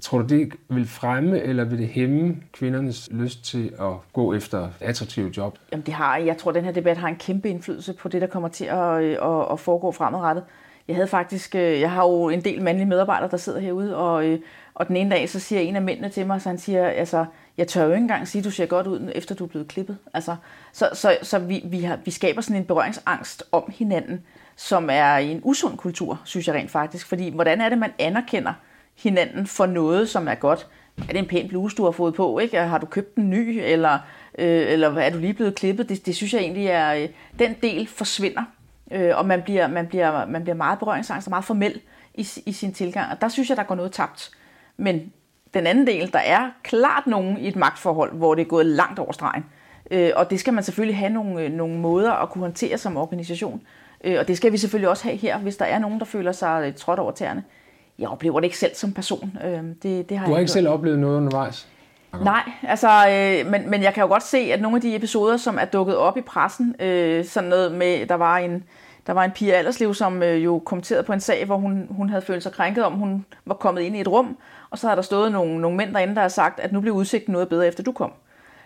[0.00, 4.68] Tror du, det vil fremme, eller vil det hæmme kvindernes lyst til at gå efter
[4.80, 5.58] attraktive job?
[5.72, 8.26] Jamen det har, jeg tror, den her debat har en kæmpe indflydelse på det, der
[8.26, 10.44] kommer til at, øh, at, at foregå fremadrettet.
[10.90, 14.26] Jeg havde faktisk, øh, jeg har jo en del mandlige medarbejdere, der sidder herude, og,
[14.26, 14.40] øh,
[14.74, 17.24] og den ene dag, så siger en af mændene til mig, så han siger, altså,
[17.58, 19.68] jeg tør jo ikke engang sige, at du ser godt ud, efter du er blevet
[19.68, 19.98] klippet.
[20.14, 20.36] Altså,
[20.72, 24.22] så så, så vi, vi, har, vi skaber sådan en berøringsangst om hinanden,
[24.56, 27.06] som er i en usund kultur, synes jeg rent faktisk.
[27.06, 28.52] Fordi hvordan er det, man anerkender
[28.96, 30.66] hinanden for noget, som er godt?
[30.98, 32.38] Er det en pæn bluse, du har fået på?
[32.38, 32.58] Ikke?
[32.58, 33.60] Har du købt en ny?
[33.62, 33.98] Eller,
[34.38, 35.88] øh, eller er du lige blevet klippet?
[35.88, 36.94] Det, det synes jeg egentlig er...
[36.94, 38.42] Øh, den del forsvinder,
[38.90, 41.80] øh, og man bliver, man, bliver, man bliver meget berøringsangst og meget formel
[42.14, 43.12] i, i sin tilgang.
[43.12, 44.30] Og der synes jeg, der går noget tabt.
[44.76, 45.12] Men
[45.54, 48.98] den anden del, der er klart nogen i et magtforhold, hvor det er gået langt
[48.98, 49.44] over stregen.
[49.90, 52.96] Øh, og det skal man selvfølgelig have nogle, øh, nogle måder at kunne håndtere som
[52.96, 53.60] organisation.
[54.04, 56.32] Øh, og det skal vi selvfølgelig også have her, hvis der er nogen, der føler
[56.32, 57.44] sig trådt over tæerne.
[57.98, 59.38] Jeg oplever det ikke selv som person.
[59.82, 61.68] Det, det har du har jeg ikke selv oplevet noget undervejs?
[62.12, 62.24] Okay.
[62.24, 65.36] Nej, altså, øh, men, men jeg kan jo godt se, at nogle af de episoder,
[65.36, 68.64] som er dukket op i pressen, øh, sådan noget med, der var en,
[69.06, 72.08] der var en pige Alderslev, som øh, jo kommenterede på en sag, hvor hun, hun
[72.08, 74.36] havde følt sig krænket om, hun var kommet ind i et rum,
[74.70, 76.96] og så har der stået nogle, nogle mænd derinde, der har sagt, at nu bliver
[76.96, 78.12] udsigten noget bedre, efter du kom.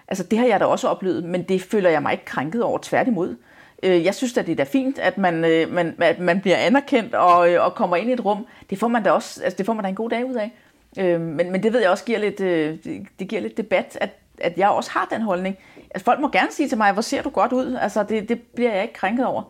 [0.08, 2.78] Altså det har jeg da også oplevet, men det føler jeg mig ikke krænket over,
[2.82, 3.36] tværtimod.
[3.82, 6.56] Øh, jeg synes at det er da fint, at man, øh, man, at man bliver
[6.56, 8.46] anerkendt og, øh, og kommer ind i et rum.
[8.70, 10.52] Det får man da også, altså det får man da en god dag ud af.
[10.98, 12.78] Øh, Men, men det ved jeg også giver lidt, øh,
[13.18, 15.58] det giver lidt debat, at, at jeg også har den holdning.
[15.94, 17.74] Altså folk må gerne sige til mig, hvor ser du godt ud?
[17.80, 19.42] Altså det, det bliver jeg ikke krænket over.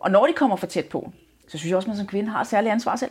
[0.00, 1.12] Og når de kommer for tæt på,
[1.48, 3.10] så synes jeg også, at man som kvinde har et særligt ansvar selv.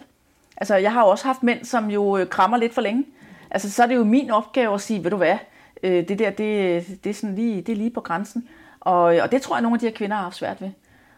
[0.57, 3.05] Altså, jeg har jo også haft mænd, som jo øh, krammer lidt for længe.
[3.51, 5.37] Altså, så er det jo min opgave at sige, ved du hvad,
[5.83, 8.49] øh, det der, det, det, er sådan lige, det er lige på grænsen.
[8.79, 10.69] Og, øh, og det tror jeg, nogle af de her kvinder har haft svært ved.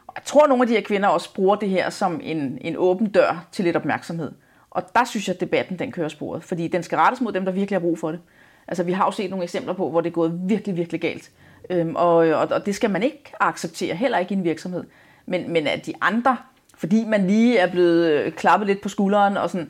[0.07, 2.57] Og jeg tror, at nogle af de her kvinder også bruger det her som en,
[2.61, 4.31] en åben dør til lidt opmærksomhed.
[4.71, 7.45] Og der synes jeg, at debatten den kører sporet, fordi den skal rettes mod dem,
[7.45, 8.19] der virkelig har brug for det.
[8.67, 11.31] Altså, vi har jo set nogle eksempler på, hvor det er gået virkelig, virkelig galt.
[11.69, 14.83] Øhm, og, og, og det skal man ikke acceptere, heller ikke i en virksomhed.
[15.25, 16.37] Men, men at de andre
[16.81, 19.69] fordi man lige er blevet øh, klappet lidt på skulderen og sådan,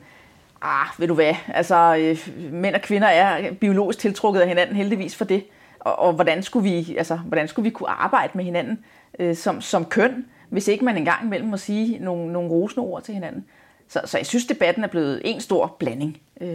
[0.62, 5.16] ah, ved du hvad, altså øh, mænd og kvinder er biologisk tiltrukket af hinanden heldigvis
[5.16, 5.44] for det.
[5.80, 8.84] Og, og hvordan, skulle vi, altså, hvordan skulle vi kunne arbejde med hinanden
[9.18, 13.02] øh, som, som køn, hvis ikke man engang imellem må sige nogle, nogle rosende ord
[13.02, 13.44] til hinanden.
[13.92, 16.20] Så, så jeg synes, debatten er blevet en stor blanding.
[16.40, 16.48] Øh.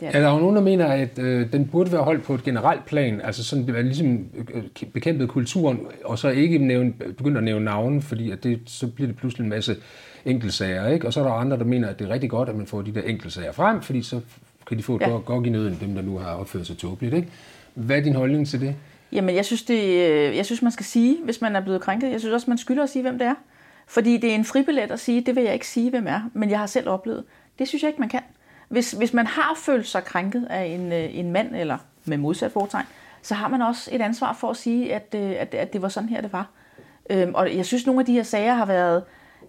[0.00, 2.34] Det er, er der jo nogen, der mener, at øh, den burde være holdt på
[2.34, 6.92] et generelt plan, altså sådan, det er ligesom øh, bekæmpet kulturen, og så ikke nævne,
[6.92, 9.76] begynde at nævne navne, fordi at det, så bliver det pludselig en masse
[10.24, 11.06] enkeltsager, ikke?
[11.06, 12.82] Og så er der andre, der mener, at det er rigtig godt, at man får
[12.82, 14.20] de der enkeltsager frem, fordi så
[14.66, 15.08] kan de få et ja.
[15.08, 17.28] godt i nøden, dem der nu har opført sig tåbeligt, ikke?
[17.74, 18.74] Hvad er din holdning til det?
[19.12, 22.10] Jamen, jeg synes, det, øh, jeg synes, man skal sige, hvis man er blevet krænket.
[22.10, 23.34] Jeg synes også, man skylder at sige, hvem det er.
[23.90, 26.50] Fordi det er en fribillet at sige, det vil jeg ikke sige, hvem er, men
[26.50, 27.24] jeg har selv oplevet.
[27.58, 28.20] Det synes jeg ikke, man kan.
[28.68, 32.52] Hvis, hvis man har følt sig krænket af en, øh, en mand, eller med modsat
[32.52, 32.86] foretegn,
[33.22, 35.88] så har man også et ansvar for at sige, at, øh, at, at det var
[35.88, 36.46] sådan her, det var.
[37.10, 39.02] Øhm, og jeg synes, nogle af de her sager har været...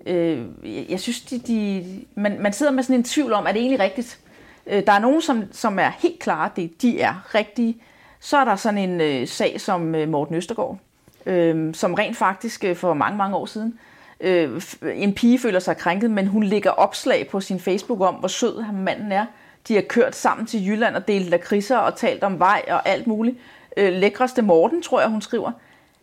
[0.05, 0.45] Øh,
[0.91, 3.79] jeg synes, de, de, man, man sidder med sådan en tvivl om, er det egentlig
[3.79, 4.19] rigtigt?
[4.67, 7.77] Øh, der er nogen, som, som er helt klare, det, de er rigtige.
[8.19, 10.77] Så er der sådan en øh, sag som øh, Morten Østergaard,
[11.25, 13.79] øh, som rent faktisk øh, for mange, mange år siden
[14.21, 14.61] øh,
[14.95, 18.61] en pige føler sig krænket, men hun lægger opslag på sin Facebook om, hvor sød
[18.61, 19.25] ham manden er.
[19.67, 23.07] De har kørt sammen til Jylland og delt lakridser og talt om vej og alt
[23.07, 23.37] muligt.
[23.77, 25.51] Øh, lækreste Morten, tror jeg, hun skriver.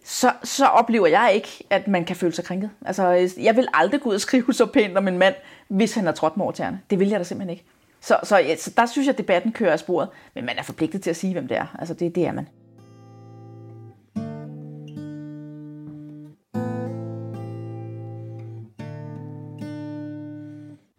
[0.04, 2.70] Så, så oplever jeg ikke, at man kan føle sig krænket.
[2.86, 5.34] Altså, jeg vil aldrig gå ud og skrive så pænt om en mand,
[5.68, 6.78] hvis han har trådt med.
[6.90, 7.64] Det vil jeg da simpelthen ikke.
[8.00, 10.08] Så, så, ja, så der synes jeg, at debatten kører af sporet.
[10.34, 11.76] Men man er forpligtet til at sige, hvem det er.
[11.78, 12.48] Altså, det, det er man.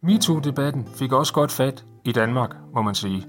[0.09, 3.25] MeToo-debatten fik også godt fat i Danmark, må man sige.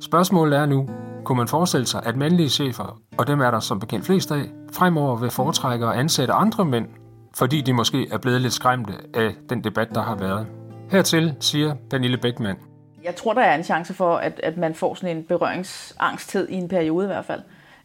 [0.00, 0.88] Spørgsmålet er nu,
[1.24, 4.42] kunne man forestille sig, at mandlige chefer, og dem er der som bekendt flest af,
[4.72, 6.86] fremover vil foretrække at ansætte andre mænd,
[7.34, 10.46] fordi de måske er blevet lidt skræmte af den debat, der har været.
[10.90, 12.56] Hertil siger Pernille Bækman.
[13.04, 16.54] Jeg tror, der er en chance for, at, at man får sådan en berøringsangsthed i
[16.54, 17.40] en periode i hvert fald.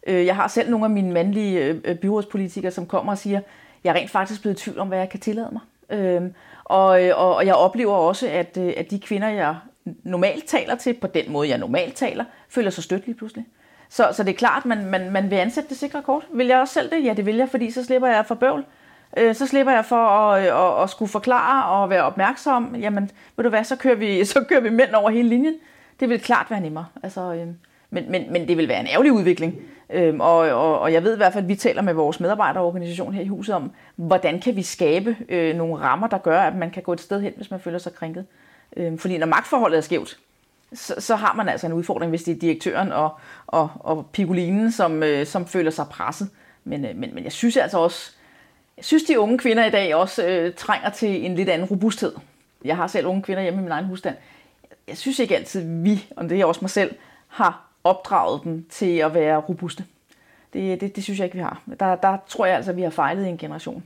[0.06, 3.40] Øh, jeg har selv nogle af mine mandlige øh, byrådspolitikere, som kommer og siger,
[3.84, 5.60] jeg er rent faktisk blevet i tvivl om, hvad jeg kan tillade mig.
[5.98, 6.22] Øh,
[6.70, 9.56] og, øh, og, og jeg oplever også, at, øh, at de kvinder, jeg
[10.04, 13.46] normalt taler til, på den måde, jeg normalt taler, føler sig stødt lige pludselig.
[13.88, 16.26] Så, så det er klart, man, man, man vil ansætte det sikre kort.
[16.32, 17.04] Vil jeg også selv det?
[17.04, 18.64] Ja, det vil jeg, fordi så slipper jeg for bøvl.
[19.16, 22.76] Øh, så slipper jeg for at, øh, at, at skulle forklare og være opmærksom.
[22.76, 25.54] Jamen, ved du hvad, så kører vi, så kører vi mænd over hele linjen.
[26.00, 26.86] Det vil klart være nemmere.
[27.02, 27.46] Altså, øh,
[27.90, 29.54] men, men, men det vil være en ærgerlig udvikling.
[29.92, 33.14] Øhm, og, og, og jeg ved i hvert fald, at vi taler med vores medarbejderorganisation
[33.14, 36.70] her i huset om, hvordan kan vi skabe øh, nogle rammer, der gør, at man
[36.70, 38.26] kan gå et sted hen, hvis man føler sig krænket.
[38.76, 40.18] Øhm, fordi når magtforholdet er skævt,
[40.72, 43.10] så, så har man altså en udfordring, hvis det er direktøren og,
[43.46, 46.30] og, og pigolinen, som, øh, som føler sig presset.
[46.64, 48.12] Men, øh, men, men jeg synes altså også,
[48.76, 52.12] jeg synes de unge kvinder i dag også øh, trænger til en lidt anden robusthed.
[52.64, 54.16] Jeg har selv unge kvinder hjemme i min egen husstand.
[54.88, 56.94] Jeg synes ikke altid, vi, og det er også mig selv,
[57.28, 59.84] har opdraget dem til at være robuste.
[60.52, 61.62] Det, det, det synes jeg ikke, vi har.
[61.80, 63.82] Der, der tror jeg altså, at vi har fejlet i en generation.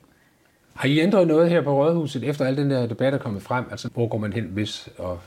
[0.74, 3.64] Har I ændret noget her på Rådhuset, efter al den der debat er kommet frem?
[3.70, 4.88] Altså, hvor går man hen, hvis...
[4.98, 5.18] Og,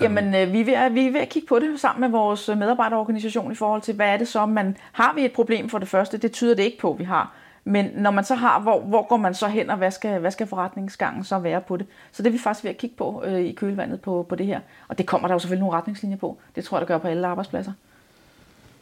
[0.00, 2.18] Jamen, øh, vi, er ved at, vi er ved at kigge på det sammen med
[2.18, 5.78] vores medarbejderorganisation i forhold til, hvad er det så, man har vi et problem for
[5.78, 6.18] det første?
[6.18, 7.34] Det tyder det ikke på, vi har.
[7.64, 10.30] Men når man så har, hvor, hvor går man så hen, og hvad skal, hvad
[10.30, 11.86] skal forretningsgangen så være på det?
[12.12, 14.46] Så det er vi faktisk ved at kigge på øh, i kølvandet på, på det
[14.46, 14.60] her.
[14.88, 16.38] Og det kommer der jo selvfølgelig nogle retningslinjer på.
[16.56, 17.72] Det tror jeg, der gør på alle arbejdspladser.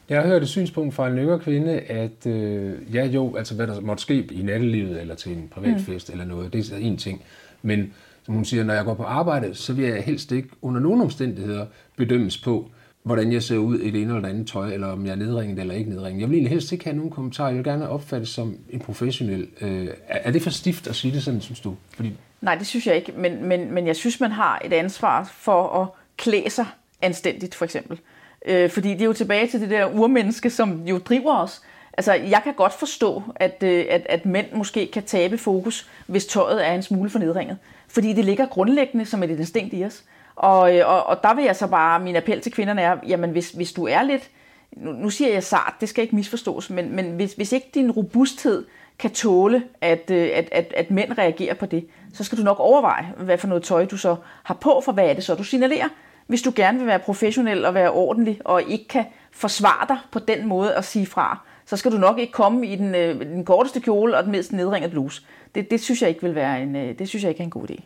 [0.09, 3.67] Jeg har hørt et synspunkt fra en yngre kvinde, at øh, ja jo, altså hvad
[3.67, 6.13] der måtte ske i nattelivet, eller til en privatfest mm.
[6.13, 7.23] eller noget, det er en ting.
[7.63, 7.93] Men
[8.23, 11.01] som hun siger, når jeg går på arbejde, så vil jeg helst ikke under nogen
[11.01, 11.67] omstændigheder
[11.97, 12.71] bedømmes på,
[13.03, 15.17] hvordan jeg ser ud i det ene eller det andet tøj, eller om jeg er
[15.17, 16.21] nedringet eller ikke nedringet.
[16.21, 17.49] Jeg vil egentlig helst ikke have nogen kommentarer.
[17.49, 19.49] Jeg vil gerne opfattes som en professionel.
[19.61, 21.77] Øh, er det for stift at sige det sådan, synes du?
[21.91, 22.13] Fordi...
[22.41, 23.13] Nej, det synes jeg ikke.
[23.17, 26.67] Men, men, men jeg synes, man har et ansvar for at klæde sig
[27.03, 27.99] anstændigt, for eksempel.
[28.47, 31.63] Øh, fordi det er jo tilbage til det der urmenneske, som jo driver os.
[31.93, 36.27] Altså, jeg kan godt forstå, at, øh, at, at mænd måske kan tabe fokus, hvis
[36.27, 37.59] tøjet er en smule for nedringet.
[37.89, 40.05] Fordi det ligger grundlæggende som et instinkt i os.
[40.37, 43.31] Og, øh, og, og der vil jeg så bare, min appel til kvinderne er, jamen
[43.31, 44.31] hvis, hvis du er lidt,
[44.77, 47.91] nu, nu siger jeg sart, det skal ikke misforstås, men, men hvis, hvis ikke din
[47.91, 48.65] robusthed
[48.99, 52.61] kan tåle, at, øh, at, at, at mænd reagerer på det, så skal du nok
[52.61, 55.45] overveje, hvad for noget tøj du så har på, for hvad er det så, du
[55.45, 55.89] signalerer.
[56.27, 60.19] Hvis du gerne vil være professionel og være ordentlig, og ikke kan forsvare dig på
[60.19, 63.45] den måde at sige fra, så skal du nok ikke komme i den, øh, den
[63.45, 65.23] korteste kjole og den mest nedringede bluse.
[65.55, 67.51] Det, det synes jeg ikke vil være en, øh, det synes jeg ikke er en
[67.51, 67.81] god idé.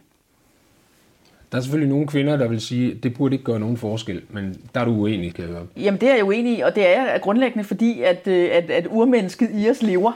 [1.53, 4.22] Der er selvfølgelig nogle kvinder, der vil sige, at det burde ikke gøre nogen forskel,
[4.29, 5.66] men der er du uenig, kan jeg høre.
[5.76, 8.70] Jamen det er jeg uenig i, og det er jeg grundlæggende, fordi at, øh, at,
[8.70, 10.12] at urmennesket i os lever.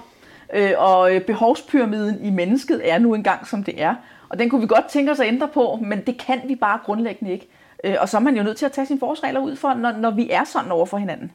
[0.54, 3.94] Øh, og behovspyramiden i mennesket er nu engang, som det er.
[4.28, 6.78] Og den kunne vi godt tænke os at ændre på, men det kan vi bare
[6.84, 7.48] grundlæggende ikke.
[8.00, 10.10] Og så er man jo nødt til at tage sine forholdsregler ud for, når, når
[10.10, 11.32] vi er sådan over for hinanden.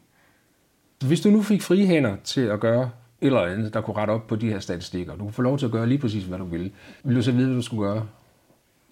[1.06, 2.90] Hvis du nu fik frie hænder til at gøre
[3.22, 5.58] et eller andet, der kunne rette op på de her statistikker, du kunne få lov
[5.58, 6.72] til at gøre lige præcis, hvad du ville,
[7.04, 8.06] ville du så vide, hvad du skulle gøre?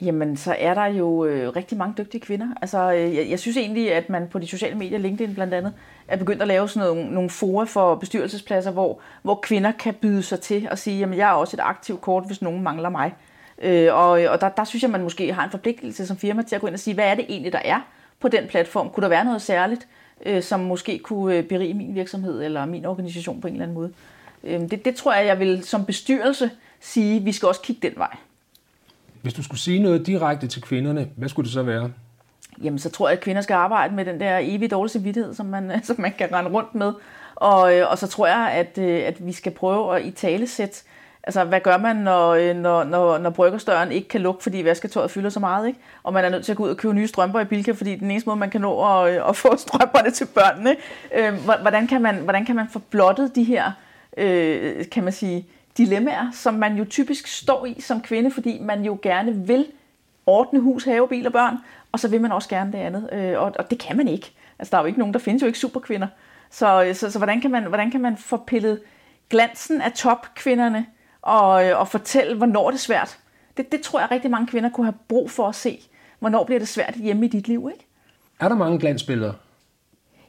[0.02, 2.48] Jamen, så er der jo øh, rigtig mange dygtige kvinder.
[2.62, 5.74] Altså, øh, jeg, jeg synes egentlig, at man på de sociale medier, LinkedIn blandt andet,
[6.08, 10.24] er begyndt at lave sådan nogle, nogle fora for bestyrelsespladser, hvor, hvor kvinder kan byde
[10.24, 13.16] sig til og sige, jamen, jeg er også et aktivt kort, hvis nogen mangler mig.
[13.62, 16.56] Øh, og og der, der synes jeg, man måske har en forpligtelse som firma til
[16.56, 17.80] at gå ind og sige, hvad er det egentlig, der er
[18.20, 18.90] på den platform?
[18.90, 19.88] Kunne der være noget særligt,
[20.26, 23.76] øh, som måske kunne øh, berige min virksomhed eller min organisation på en eller anden
[23.76, 23.92] måde?
[24.44, 27.98] Øh, det, det tror jeg, jeg vil som bestyrelse sige, vi skal også kigge den
[27.98, 28.16] vej.
[29.22, 31.92] Hvis du skulle sige noget direkte til kvinderne, hvad skulle det så være?
[32.64, 35.46] Jamen, så tror jeg, at kvinder skal arbejde med den der evige dårlige samvittighed, som
[35.46, 36.94] man, som man kan rende rundt med.
[37.36, 40.48] Og, øh, og så tror jeg, at, øh, at vi skal prøve at i tale
[40.48, 40.84] sætte,
[41.28, 45.12] altså hvad gør man, når, øh, når, når, når bryggerstøren ikke kan lukke, fordi vasketøjet
[45.12, 45.80] fylder så meget, ikke?
[46.04, 47.96] Og man er nødt til at gå ud og købe nye strømper i Bilka, fordi
[47.96, 50.76] den eneste måde, man kan nå at, øh, at få strømperne til børnene.
[51.16, 53.72] Øh, hvordan kan man, hvordan kan man få blottet de her,
[54.92, 55.46] kan man sige,
[55.78, 59.66] dilemmaer, som man jo typisk står i som kvinde, fordi man jo gerne vil
[60.26, 61.58] ordne hus, have, bil og børn,
[61.92, 63.10] og så vil man også gerne det andet.
[63.12, 64.32] Øh, og, og det kan man ikke.
[64.60, 66.08] Altså, der er jo ikke nogen, der findes jo ikke superkvinder.
[66.52, 68.80] Så, så, så hvordan, kan man, hvordan kan man få pillet
[69.30, 70.86] glansen af topkvinderne
[71.22, 73.18] og, og fortælle, hvornår det er svært?
[73.58, 75.80] Det, det tror jeg rigtig mange kvinder kunne have brug for at se.
[76.20, 77.88] Hvornår bliver det svært hjemme i dit liv, ikke?
[78.40, 79.34] Er der mange glansbilleder?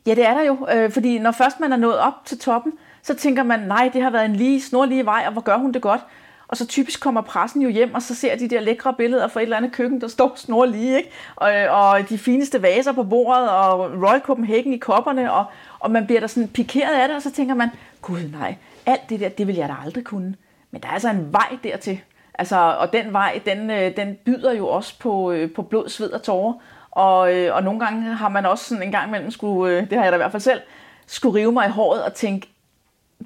[0.06, 0.68] Ja, det er der jo.
[0.74, 2.72] Øh, fordi når først man er nået op til toppen,
[3.02, 5.72] så tænker man, nej, det har været en lige, snorlige vej, og hvor gør hun
[5.72, 6.00] det godt?
[6.48, 9.40] Og så typisk kommer pressen jo hjem, og så ser de der lækre billeder fra
[9.40, 11.10] et eller andet køkken, der står snorlige, ikke?
[11.36, 15.44] Og, og de fineste vaser på bordet, og Royal Copenhagen i kopperne, og,
[15.78, 17.68] og man bliver da sådan pikeret af det, og så tænker man,
[18.02, 20.34] gud nej, alt det der, det vil jeg da aldrig kunne.
[20.70, 22.00] Men der er altså en vej dertil.
[22.38, 26.10] Altså, og den vej, den, øh, den byder jo også på, øh, på blod, sved
[26.10, 26.54] og tårer.
[26.90, 30.02] Og, øh, og nogle gange har man også sådan en gang imellem skulle, det har
[30.02, 30.60] jeg da i hvert fald selv,
[31.06, 32.48] skulle rive mig i håret og tænke,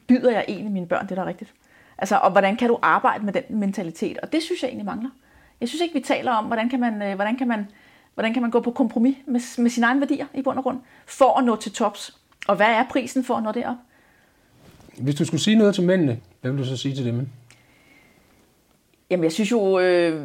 [0.09, 1.55] byder jeg egentlig mine børn det, der er rigtigt?
[1.99, 4.19] Altså, og hvordan kan du arbejde med den mentalitet?
[4.19, 5.11] Og det synes jeg egentlig mangler.
[5.61, 7.67] Jeg synes ikke, vi taler om, hvordan kan man, hvordan kan man,
[8.15, 10.81] hvordan kan man gå på kompromis med, med sine egne værdier i bund og grund,
[11.07, 12.19] for at nå til tops.
[12.49, 13.77] Og hvad er prisen for at nå det op?
[14.99, 17.29] Hvis du skulle sige noget til mændene, hvad vil du så sige til dem?
[19.11, 20.25] Jamen, jeg synes jo, øh,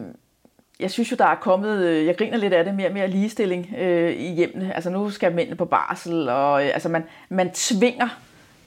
[0.79, 3.07] jeg synes jo, der er kommet, øh, jeg griner lidt af det, mere og mere
[3.07, 4.75] ligestilling øh, i hjemmene.
[4.75, 8.07] Altså nu skal mændene på barsel, og øh, altså man, man tvinger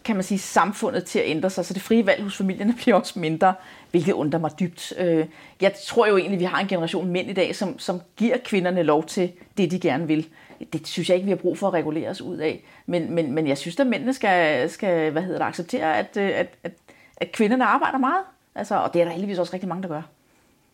[0.04, 2.96] kan man sige, samfundet til at ændre sig, så det frie valg hos familierne bliver
[2.96, 3.54] også mindre,
[3.90, 4.92] hvilket undrer mig dybt.
[4.98, 5.26] Øh,
[5.60, 8.82] jeg tror jo egentlig, vi har en generation mænd i dag, som, som giver kvinderne
[8.82, 10.28] lov til det, de gerne vil.
[10.72, 12.64] det synes jeg ikke, vi har brug for at regulere os ud af.
[12.86, 16.30] Men, men, men jeg synes, at mændene skal, skal hvad hedder det, acceptere, at, øh,
[16.34, 16.72] at, at,
[17.20, 18.24] at kvinderne arbejder meget.
[18.54, 20.02] Altså, og det er der heldigvis også rigtig mange, der gør.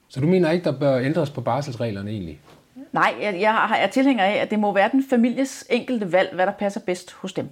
[0.08, 2.40] Så du mener ikke, der bør ændres på barselsreglerne egentlig?
[2.92, 6.46] Nej, jeg, jeg er tilhænger af, at det må være den families enkelte valg, hvad
[6.46, 7.48] der passer bedst hos dem.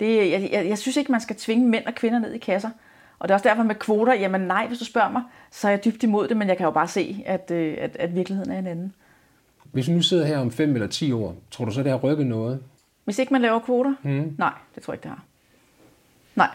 [0.00, 2.70] Det, jeg, jeg, jeg synes ikke, man skal tvinge mænd og kvinder ned i kasser.
[3.18, 5.70] Og det er også derfor med kvoter, jamen nej, hvis du spørger mig, så er
[5.72, 8.52] jeg dybt imod det, men jeg kan jo bare se, at, øh, at, at virkeligheden
[8.52, 8.94] er en anden.
[9.72, 11.98] Hvis vi nu sidder her om 5 eller 10 år, tror du så, det har
[11.98, 12.62] rykket noget?
[13.04, 13.94] Hvis ikke man laver kvoter?
[14.02, 14.34] Mm.
[14.38, 15.24] Nej, det tror jeg ikke, det har.
[16.34, 16.48] Nej.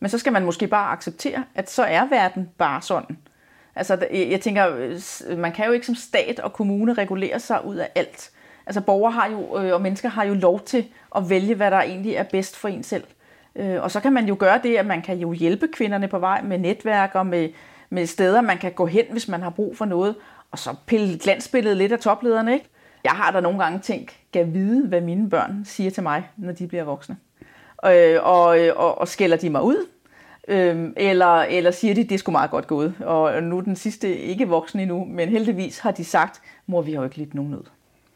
[0.00, 3.18] Men så skal man måske bare acceptere, at så er verden bare sådan.
[3.76, 7.88] Altså, jeg tænker, man kan jo ikke som stat og kommune regulere sig ud af
[7.94, 8.30] alt.
[8.66, 11.80] Altså, borgere har jo, øh, og mennesker har jo lov til at vælge, hvad der
[11.80, 13.04] egentlig er bedst for en selv.
[13.56, 16.18] Øh, og så kan man jo gøre det, at man kan jo hjælpe kvinderne på
[16.18, 17.48] vej med netværk og med,
[17.90, 20.14] med steder, man kan gå hen, hvis man har brug for noget.
[20.50, 22.68] Og så pille glansbilledet lidt af toplederne, ikke?
[23.04, 26.52] Jeg har da nogle gange tænkt, kan vide, hvad mine børn siger til mig, når
[26.52, 27.16] de bliver voksne.
[27.86, 29.86] Øh, og, og, og skælder de mig ud?
[30.48, 32.94] Øh, eller, eller siger de, det er sgu meget godt gået.
[33.00, 36.92] Og nu er den sidste ikke voksen endnu, men heldigvis har de sagt, mor, vi
[36.92, 37.64] har jo ikke lidt nogen nød.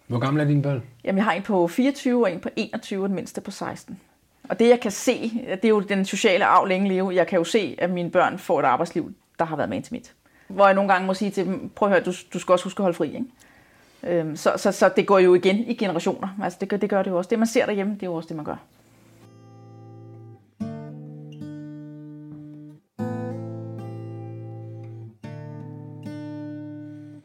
[0.07, 0.83] Hvor gammel er dine børn?
[1.05, 4.01] Jamen, jeg har en på 24 og en på 21, og den mindste på 16.
[4.49, 7.15] Og det, jeg kan se, det er jo den sociale arv længe leve.
[7.15, 9.95] Jeg kan jo se, at mine børn får et arbejdsliv, der har været med til
[9.95, 10.13] mit.
[10.49, 12.65] Hvor jeg nogle gange må sige til dem, prøv at høre, du, du skal også
[12.65, 13.07] huske at holde fri.
[13.07, 14.21] Ikke?
[14.21, 16.29] Øhm, så, så, så det går jo igen i generationer.
[16.43, 17.31] Altså det, gør, det gør det jo også.
[17.31, 18.57] Det, man ser derhjemme, det er jo også det, man gør.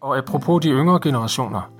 [0.07, 1.71] Og apropos de yngre generationer.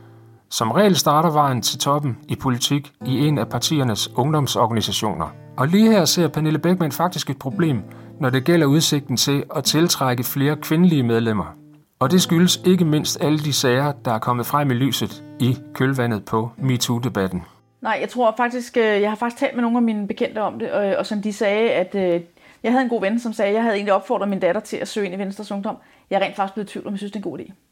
[0.50, 5.28] Som regel starter vejen til toppen i politik i en af partiernes ungdomsorganisationer.
[5.58, 7.82] Og lige her ser Pernille Beckmann faktisk et problem,
[8.20, 11.56] når det gælder udsigten til at tiltrække flere kvindelige medlemmer.
[12.00, 15.58] Og det skyldes ikke mindst alle de sager, der er kommet frem i lyset i
[15.74, 17.44] kølvandet på MeToo-debatten.
[17.82, 20.60] Nej, jeg tror faktisk, øh, jeg har faktisk talt med nogle af mine bekendte om
[20.60, 22.22] det, og, og som de sagde, at øh,
[22.64, 24.78] jeg havde en god ven, som sagde, at jeg havde egentlig opfordret min datter til
[24.78, 25.78] at søge ind i Venstres Ungdom.
[26.10, 27.67] Jeg er rent faktisk blevet i tvivl om, jeg synes, det er en god idé.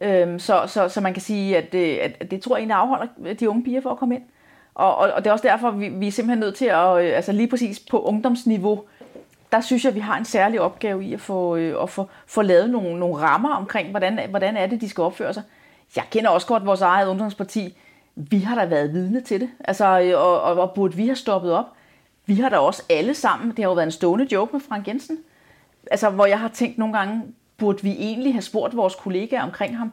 [0.00, 3.34] Øhm, så, så, så man kan sige, at, det, at, det tror jeg egentlig afholder
[3.34, 4.22] de unge piger for at komme ind.
[4.74, 7.16] Og, og, og det er også derfor, vi, vi er simpelthen nødt til at, øh,
[7.16, 8.82] altså lige præcis på ungdomsniveau,
[9.52, 12.08] der synes jeg, at vi har en særlig opgave i at få, øh, at få,
[12.26, 15.42] få lavet nogle, nogle rammer omkring, hvordan, hvordan er det, de skal opføre sig.
[15.96, 17.76] Jeg kender også godt vores eget ungdomsparti.
[18.14, 21.16] Vi har da været vidne til det, altså, øh, og, og, og burde vi have
[21.16, 21.66] stoppet op.
[22.26, 24.88] Vi har da også alle sammen, det har jo været en stående joke med Frank
[24.88, 25.18] Jensen,
[25.90, 27.22] altså, hvor jeg har tænkt nogle gange,
[27.62, 29.92] burde vi egentlig have spurgt vores kollegaer omkring ham,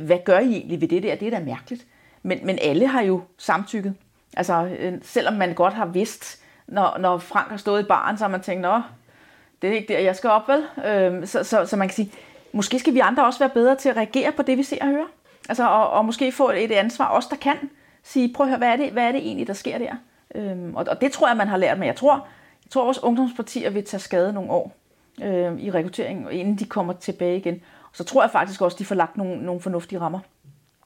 [0.00, 1.14] hvad gør I egentlig ved det der?
[1.14, 1.86] Det er da mærkeligt.
[2.22, 3.94] Men, men alle har jo samtykket.
[4.36, 8.24] Altså, øh, selvom man godt har vidst, når, når Frank har stået i baren, så
[8.24, 8.82] har man tænkt, nå,
[9.62, 10.64] det er ikke der, jeg skal op, vel?
[10.86, 12.12] Øhm, så, så, så man kan sige,
[12.52, 14.86] måske skal vi andre også være bedre til at reagere på det, vi ser og
[14.86, 15.06] hører.
[15.48, 17.56] Altså, og, og måske få et ansvar, os der kan,
[18.02, 19.94] sige, prøv at høre, hvad er det, hvad er det egentlig, der sker der?
[20.34, 22.14] Øhm, og, og det tror jeg, man har lært, men jeg tror,
[22.64, 24.79] jeg tror, vores ungdomspartier vil tage skade nogle år
[25.22, 27.54] øh, i rekrutteringen, inden de kommer tilbage igen.
[27.82, 30.20] Og så tror jeg faktisk også, de får lagt nogle, nogle fornuftige rammer.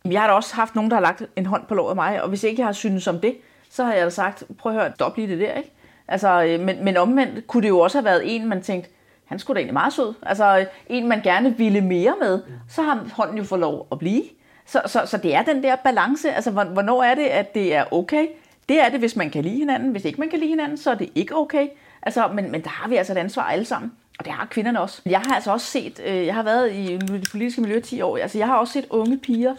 [0.04, 2.22] Jeg har da også haft nogen, der har lagt en hånd på låret af mig,
[2.22, 3.36] og hvis ikke jeg har synes om det,
[3.70, 5.72] så har jeg da sagt, prøv at høre, stop lige det der, ikke?
[6.08, 8.90] Altså, øh, men, men omvendt kunne det jo også have været en, man tænkte,
[9.24, 10.14] han skulle da egentlig meget sød.
[10.22, 13.98] Altså, øh, en, man gerne ville mere med, så har hånden jo fået lov at
[13.98, 14.22] blive.
[14.66, 16.32] Så, så, så det er den der balance.
[16.32, 18.26] Altså, hvornår er det, at det er okay?
[18.68, 19.90] Det er det, hvis man kan lide hinanden.
[19.90, 21.68] Hvis ikke man kan lide hinanden, så er det ikke okay.
[22.02, 23.92] Altså, men, men der har vi altså et ansvar alle sammen.
[24.18, 25.02] Og det har kvinderne også.
[25.06, 28.18] Jeg har altså også set, øh, jeg har været i det politiske miljø 10 år,
[28.18, 29.54] altså jeg har også set unge piger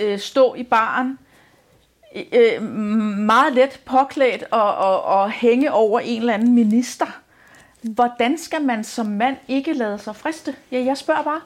[0.00, 1.18] øh, stå i baren,
[2.16, 7.06] øh, øh meget let påklædt og, og, og hænge over en eller anden minister.
[7.82, 10.56] Hvordan skal man som mand ikke lade sig friste?
[10.72, 11.40] Ja, jeg spørger bare.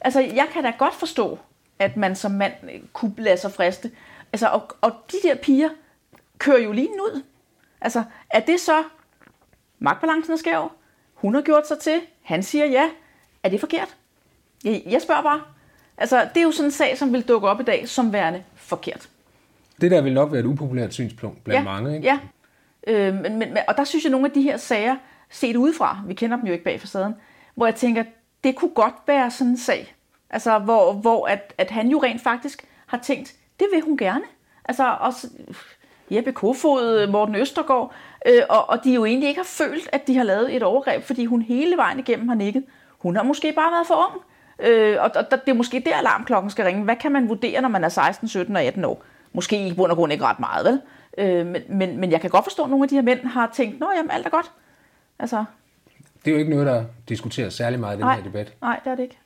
[0.00, 1.38] Altså, jeg kan da godt forstå,
[1.78, 3.90] at man som mand øh, kunne lade sig friste.
[4.32, 5.68] Altså, og, og de der piger
[6.38, 7.22] kører jo lige ud.
[7.80, 8.82] Altså, er det så
[9.78, 10.72] magtbalancen er skæv?
[11.20, 12.00] Hun har gjort sig til.
[12.22, 12.90] Han siger ja.
[13.42, 13.96] Er det forkert?
[14.64, 15.40] Jeg, jeg spørger bare.
[15.98, 18.42] Altså, det er jo sådan en sag, som vil dukke op i dag som værende
[18.54, 19.08] forkert.
[19.80, 22.08] Det der vil nok være et upopulært synspunkt blandt ja, mange, ikke?
[22.08, 22.18] Ja,
[22.86, 24.96] øh, men, men, og der synes jeg, at nogle af de her sager,
[25.30, 27.14] set udefra, vi kender dem jo ikke bag facaden,
[27.54, 28.04] hvor jeg tænker,
[28.44, 29.94] det kunne godt være sådan en sag.
[30.30, 34.24] Altså, hvor, hvor at, at han jo rent faktisk har tænkt, det vil hun gerne.
[34.64, 35.28] Altså, også
[36.10, 37.92] Jeppe Kofod, Morten Østergaard,
[38.26, 41.02] øh, og, og de jo egentlig ikke har følt, at de har lavet et overgreb,
[41.02, 42.64] fordi hun hele vejen igennem har nikket.
[42.98, 44.22] Hun har måske bare været for ung.
[44.70, 46.84] Øh, og, og det er måske der, alarmklokken skal ringe.
[46.84, 49.02] Hvad kan man vurdere, når man er 16, 17 og 18 år?
[49.32, 50.80] Måske i bund og grund ikke ret meget, vel?
[51.18, 53.50] Øh, men, men, men jeg kan godt forstå, at nogle af de her mænd har
[53.54, 54.50] tænkt, nå jamen, alt er godt.
[55.18, 55.44] Altså,
[56.24, 58.54] Det er jo ikke noget, der diskuteres særlig meget i den nej, her debat.
[58.60, 59.18] nej, det er det ikke.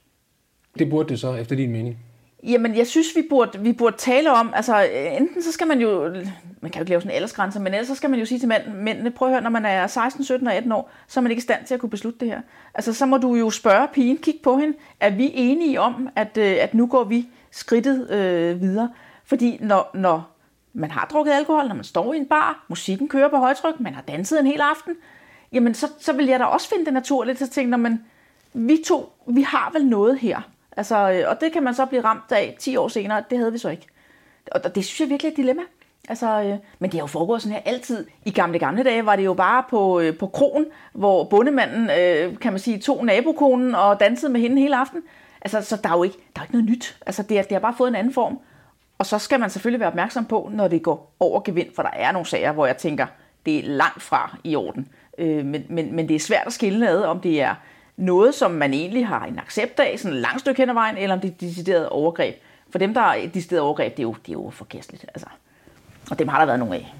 [0.78, 1.98] Det burde det så, efter din mening.
[2.46, 6.14] Jamen, jeg synes, vi burde, vi burde tale om, altså enten så skal man jo,
[6.60, 8.38] man kan jo ikke lave sådan en aldersgrænse, men ellers så skal man jo sige
[8.38, 11.20] til mænd, mændene, prøv at høre, når man er 16, 17 og 18 år, så
[11.20, 12.40] er man ikke i stand til at kunne beslutte det her.
[12.74, 16.36] Altså, så må du jo spørge pigen, kig på hende, er vi enige om, at,
[16.36, 18.90] øh, at nu går vi skridtet øh, videre?
[19.24, 20.36] Fordi når, når
[20.72, 23.94] man har drukket alkohol, når man står i en bar, musikken kører på højtryk, man
[23.94, 24.94] har danset en hel aften,
[25.52, 28.04] jamen så, så vil jeg da også finde det naturligt at tænke, når man,
[28.52, 30.40] vi to, vi har vel noget her.
[30.76, 33.52] Altså, øh, og det kan man så blive ramt af 10 år senere, det havde
[33.52, 33.86] vi så ikke.
[34.52, 35.62] Og det synes jeg virkelig er et dilemma.
[36.08, 38.06] Altså, øh, men det har jo foregået sådan her altid.
[38.24, 42.38] I gamle gamle dage var det jo bare på, øh, på krogen, hvor bondemanden, øh,
[42.38, 45.02] kan man sige, tog nabokonen og dansede med hende hele aften.
[45.42, 46.96] Altså, så der er jo ikke, der er ikke noget nyt.
[47.06, 48.38] Altså, det, er, det har bare fået en anden form.
[48.98, 51.90] Og så skal man selvfølgelig være opmærksom på, når det går over gevind, for der
[51.92, 53.06] er nogle sager, hvor jeg tænker,
[53.46, 54.88] det er langt fra i orden.
[55.18, 57.54] Øh, men, men, men det er svært at skille ad, om det er
[57.96, 60.96] noget, som man egentlig har en accept af, sådan et langt stykke hen ad vejen,
[60.96, 62.34] eller om det er decideret overgreb.
[62.70, 65.04] For dem, der er decideret overgreb, det er jo, det er jo forkasteligt.
[65.14, 65.26] Altså.
[66.10, 66.94] Og dem har der været nogle af.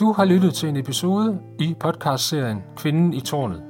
[0.00, 3.62] Du har lyttet til en episode i podcastserien Kvinden i tårnet.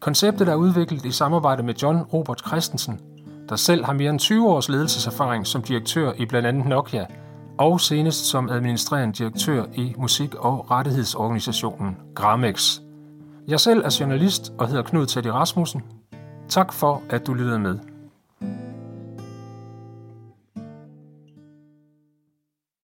[0.00, 3.00] Konceptet er udviklet i samarbejde med John Robert Christensen,
[3.48, 7.06] der selv har mere end 20 års ledelseserfaring som direktør i blandt andet Nokia,
[7.60, 12.80] og senest som administrerende direktør i musik- og rettighedsorganisationen Gramex.
[13.48, 15.82] Jeg selv er journalist og hedder Knud Teddy Rasmussen.
[16.48, 17.78] Tak for, at du lyttede med.